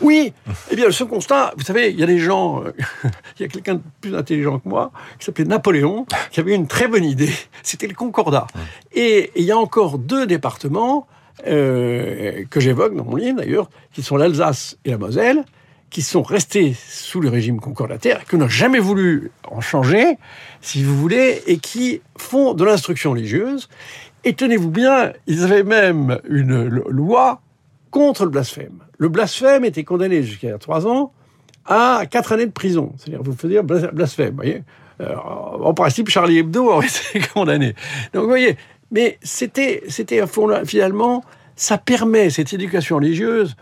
Oui, 0.00 0.32
eh 0.70 0.76
bien, 0.76 0.90
ce 0.92 1.02
constat, 1.02 1.52
vous 1.56 1.64
savez, 1.64 1.90
il 1.90 1.98
y 1.98 2.04
a 2.04 2.06
des 2.06 2.18
gens, 2.18 2.62
euh, 2.62 2.72
il 3.38 3.42
y 3.42 3.44
a 3.44 3.48
quelqu'un 3.48 3.74
de 3.74 3.82
plus 4.00 4.14
intelligent 4.14 4.60
que 4.60 4.68
moi, 4.68 4.92
qui 5.18 5.24
s'appelait 5.24 5.44
Napoléon, 5.44 6.06
qui 6.30 6.38
avait 6.38 6.54
une 6.54 6.68
très 6.68 6.86
bonne 6.86 7.04
idée, 7.04 7.32
c'était 7.64 7.88
le 7.88 7.94
Concordat. 7.94 8.46
Et, 8.92 9.32
il 9.34 9.42
y 9.42 9.50
a 9.50 9.58
encore 9.58 9.98
deux 9.98 10.26
départements 10.26 11.08
euh, 11.46 12.44
que 12.48 12.60
j'évoque 12.60 12.94
dans 12.94 13.04
mon 13.04 13.16
livre 13.16 13.38
d'ailleurs, 13.38 13.68
qui 13.92 14.02
sont 14.02 14.16
l'Alsace 14.16 14.78
et 14.84 14.90
la 14.90 14.98
Moselle, 14.98 15.44
qui 15.90 16.02
sont 16.02 16.22
restés 16.22 16.76
sous 16.78 17.20
le 17.20 17.28
régime 17.28 17.60
concordataire, 17.60 18.24
que 18.26 18.36
n'ont 18.36 18.48
jamais 18.48 18.78
voulu 18.78 19.30
en 19.50 19.60
changer, 19.60 20.18
si 20.60 20.82
vous 20.82 20.96
voulez, 20.96 21.42
et 21.46 21.58
qui 21.58 22.02
font 22.16 22.54
de 22.54 22.64
l'instruction 22.64 23.12
religieuse. 23.12 23.68
Et 24.24 24.34
tenez-vous 24.34 24.70
bien, 24.70 25.12
ils 25.26 25.44
avaient 25.44 25.62
même 25.62 26.18
une 26.28 26.66
loi 26.66 27.40
contre 27.90 28.24
le 28.24 28.30
blasphème. 28.30 28.82
Le 28.98 29.08
blasphème 29.08 29.64
était 29.64 29.84
condamné 29.84 30.22
jusqu'à 30.22 30.58
trois 30.58 30.86
ans 30.86 31.12
à 31.64 32.02
quatre 32.10 32.32
années 32.32 32.46
de 32.46 32.52
prison. 32.52 32.92
C'est-à-dire, 32.96 33.22
vous 33.22 33.32
faisiez 33.32 33.62
blasphème, 33.62 34.34
voyez. 34.34 34.62
Euh, 35.00 35.14
en 35.14 35.72
principe, 35.74 36.08
Charlie 36.08 36.38
Hebdo 36.38 36.66
aurait 36.70 36.86
été 36.86 37.20
condamné. 37.32 37.74
Donc, 38.12 38.22
vous 38.22 38.28
voyez, 38.28 38.56
mais 38.90 39.18
c'était, 39.22 39.82
c'était 39.88 40.22
finalement, 40.64 41.24
ça 41.56 41.78
permet 41.78 42.30
cette 42.30 42.52
éducation 42.52 42.96
religieuse 42.96 43.56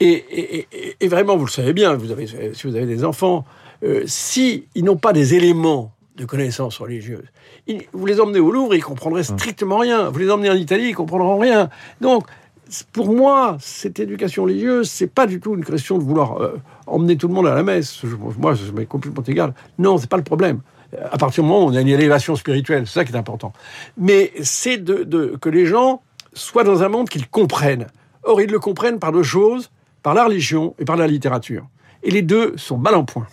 et, 0.00 1.08
vraiment, 1.08 1.36
vous 1.36 1.46
le 1.46 1.50
savez 1.50 1.72
bien, 1.72 1.94
vous 1.94 2.10
avez, 2.10 2.26
si 2.26 2.66
vous 2.66 2.76
avez 2.76 2.86
des 2.86 3.04
enfants, 3.04 3.44
euh, 3.82 4.02
si 4.06 4.64
ils 4.74 4.84
n'ont 4.84 4.96
pas 4.96 5.12
des 5.12 5.34
éléments 5.34 5.92
de 6.16 6.24
connaissances 6.24 6.78
religieuses, 6.78 7.26
vous 7.92 8.06
les 8.06 8.20
emmenez 8.20 8.40
au 8.40 8.50
Louvre, 8.50 8.74
ils 8.74 8.82
comprendraient 8.82 9.28
hum. 9.30 9.38
strictement 9.38 9.78
rien. 9.78 10.10
Vous 10.10 10.18
les 10.18 10.30
emmenez 10.30 10.50
en 10.50 10.54
Italie, 10.54 10.88
ils 10.90 10.94
comprendront 10.94 11.38
rien. 11.38 11.68
Donc, 12.00 12.26
pour 12.92 13.12
moi, 13.12 13.56
cette 13.60 13.98
éducation 13.98 14.44
religieuse, 14.44 14.90
c'est 14.90 15.06
pas 15.06 15.26
du 15.26 15.40
tout 15.40 15.54
une 15.54 15.64
question 15.64 15.98
de 15.98 16.04
vouloir 16.04 16.40
euh, 16.40 16.60
emmener 16.86 17.16
tout 17.16 17.28
le 17.28 17.34
monde 17.34 17.46
à 17.46 17.54
la 17.54 17.62
messe. 17.62 18.02
moi, 18.38 18.56
ça 18.56 18.62
m'est 18.74 18.86
complètement 18.86 19.22
égal. 19.24 19.54
Non, 19.78 19.98
c'est 19.98 20.10
pas 20.10 20.16
le 20.16 20.22
problème. 20.22 20.60
À 21.10 21.18
partir 21.18 21.42
du 21.42 21.48
moment 21.48 21.66
où 21.66 21.70
on 21.70 21.74
a 21.74 21.80
une 21.80 21.88
élévation 21.88 22.34
spirituelle, 22.36 22.86
c'est 22.86 22.94
ça 22.94 23.04
qui 23.04 23.12
est 23.12 23.16
important. 23.16 23.52
Mais 23.96 24.32
c'est 24.42 24.78
de, 24.78 25.04
de, 25.04 25.36
que 25.40 25.48
les 25.48 25.66
gens 25.66 26.02
soient 26.32 26.64
dans 26.64 26.82
un 26.82 26.88
monde 26.88 27.08
qu'ils 27.08 27.28
comprennent. 27.28 27.88
Or, 28.22 28.40
ils 28.40 28.50
le 28.50 28.58
comprennent 28.58 28.98
par 28.98 29.12
deux 29.12 29.22
choses 29.22 29.70
par 30.02 30.14
la 30.14 30.24
religion 30.24 30.74
et 30.78 30.84
par 30.84 30.96
la 30.96 31.06
littérature. 31.06 31.66
Et 32.02 32.10
les 32.10 32.22
deux 32.22 32.54
sont 32.56 32.78
mal 32.78 32.94
en 32.94 33.04
point. 33.04 33.26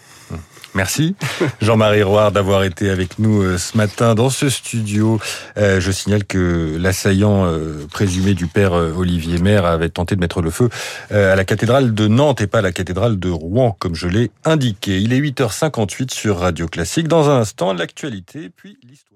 Merci 0.76 1.16
Jean-Marie 1.62 2.04
Roard 2.04 2.34
d'avoir 2.34 2.64
été 2.66 2.90
avec 2.90 3.18
nous 3.18 3.42
euh, 3.42 3.58
ce 3.58 3.78
matin 3.78 4.14
dans 4.14 4.30
ce 4.30 4.50
studio. 4.50 5.22
Euh, 5.58 5.80
je 5.80 5.90
signale 5.90 6.26
que 6.26 6.76
l'assaillant 6.78 7.46
euh, 7.46 7.88
présumé 7.90 8.34
du 8.34 8.48
père 8.48 8.74
Olivier 8.74 9.38
Maire 9.38 9.64
avait 9.64 9.88
tenté 9.88 10.16
de 10.16 10.20
mettre 10.20 10.42
le 10.42 10.50
feu 10.50 10.70
à 11.12 11.36
la 11.36 11.46
cathédrale 11.46 11.94
de 11.94 12.08
Nantes 12.10 12.42
et 12.42 12.48
pas 12.48 12.60
à 12.60 12.62
la 12.62 12.74
cathédrale 12.74 13.18
de 13.18 13.30
Rouen, 13.30 13.76
comme 13.80 13.96
je 13.96 14.08
l'ai 14.10 14.32
indiqué. 14.44 15.00
Il 15.00 15.14
est 15.14 15.22
8h58 15.22 16.14
sur 16.14 16.40
Radio 16.40 16.68
Classique. 16.68 17.08
Dans 17.08 17.30
un 17.30 17.40
instant, 17.40 17.72
l'actualité, 17.72 18.50
puis 18.54 18.78
l'histoire. 18.84 19.15